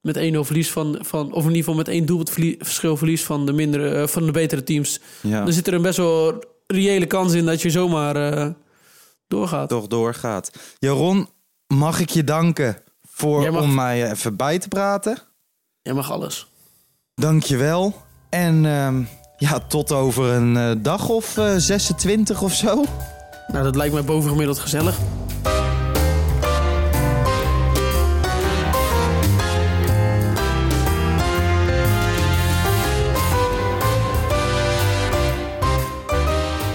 met 0.00 0.16
1-0 0.18 0.20
verlies 0.40 0.70
van, 0.70 0.98
van... 1.00 1.26
of 1.32 1.42
in 1.42 1.48
ieder 1.48 1.56
geval 1.56 1.74
met 1.74 1.88
één 1.88 2.06
doelpunt 2.06 2.30
verlie- 2.30 2.56
verschil 2.58 2.96
verlies 2.96 3.24
van 3.24 3.46
de, 3.46 3.52
mindere, 3.52 3.90
eh, 4.00 4.06
van 4.06 4.26
de 4.26 4.32
betere 4.32 4.62
teams... 4.62 5.00
Ja. 5.20 5.44
dan 5.44 5.52
zit 5.52 5.66
er 5.66 5.74
een 5.74 5.82
best 5.82 5.96
wel 5.96 6.44
reële 6.66 7.06
kans 7.06 7.32
in 7.32 7.46
dat 7.46 7.62
je 7.62 7.70
zomaar 7.70 8.54
doorgaat. 9.28 9.68
toch 9.68 9.86
doorgaat. 9.86 10.50
Jaron, 10.78 11.28
mag 11.66 12.00
ik 12.00 12.10
je 12.10 12.24
danken 12.24 12.82
voor 13.08 13.42
Jij 13.42 13.50
mag- 13.50 13.62
om 13.62 13.74
mij 13.74 14.10
even 14.10 14.36
bij 14.36 14.58
te 14.58 14.68
praten? 14.68 15.18
Je 15.82 15.92
mag 15.92 16.10
alles. 16.10 16.49
Dank 17.20 17.42
je 17.42 17.56
wel. 17.56 18.02
En 18.28 18.66
ehm, 18.66 19.02
ja, 19.36 19.58
tot 19.58 19.92
over 19.92 20.24
een 20.24 20.56
eh, 20.56 20.70
dag 20.78 21.08
of 21.08 21.36
eh, 21.38 21.54
26 21.56 22.42
of 22.42 22.54
zo. 22.54 22.84
Nou, 23.48 23.64
dat 23.64 23.76
lijkt 23.76 23.92
mij 23.92 24.04
bovengemiddeld 24.04 24.58
gezellig. 24.58 24.98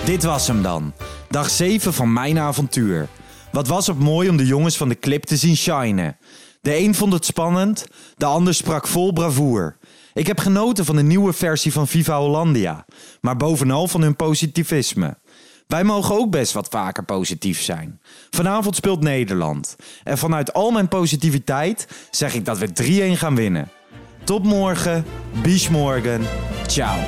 Dit 0.06 0.24
was 0.24 0.48
hem 0.48 0.62
dan. 0.62 0.94
Dag 1.30 1.50
7 1.50 1.94
van 1.94 2.14
mijn 2.14 2.40
avontuur. 2.40 3.08
Wat 3.52 3.68
was 3.68 3.88
het 3.88 4.00
mooi 4.00 4.30
om 4.30 4.38
de 4.38 4.46
jongens 4.46 4.78
van 4.78 4.90
de 4.90 5.00
clip 5.00 5.24
te 5.24 5.38
zien 5.38 5.56
shinen. 5.58 6.18
De 6.62 6.78
een 6.78 6.96
vond 6.96 7.14
het 7.14 7.26
spannend, 7.26 7.86
de 8.18 8.26
ander 8.26 8.54
sprak 8.54 8.88
vol 8.88 9.14
bravoer. 9.14 9.78
Ik 10.16 10.28
heb 10.28 10.40
genoten 10.40 10.86
van 10.86 10.96
de 10.96 11.04
nieuwe 11.04 11.34
versie 11.34 11.72
van 11.72 11.88
Viva 11.88 12.18
Hollandia, 12.18 12.86
maar 13.22 13.38
bovenal 13.38 13.88
van 13.88 14.02
hun 14.02 14.16
positivisme. 14.16 15.18
Wij 15.68 15.84
mogen 15.84 16.16
ook 16.16 16.32
best 16.32 16.54
wat 16.54 16.68
vaker 16.68 17.04
positief 17.04 17.62
zijn. 17.62 18.02
Vanavond 18.30 18.76
speelt 18.76 19.02
Nederland. 19.02 19.76
En 20.04 20.18
vanuit 20.18 20.54
al 20.54 20.72
mijn 20.72 20.88
positiviteit 20.88 21.88
zeg 22.12 22.34
ik 22.34 22.46
dat 22.46 22.58
we 22.58 23.14
3-1 23.14 23.18
gaan 23.18 23.36
winnen. 23.36 23.70
Tot 24.24 24.44
morgen, 24.44 25.06
bis 25.42 25.70
morgen, 25.70 26.22
ciao. 26.68 27.00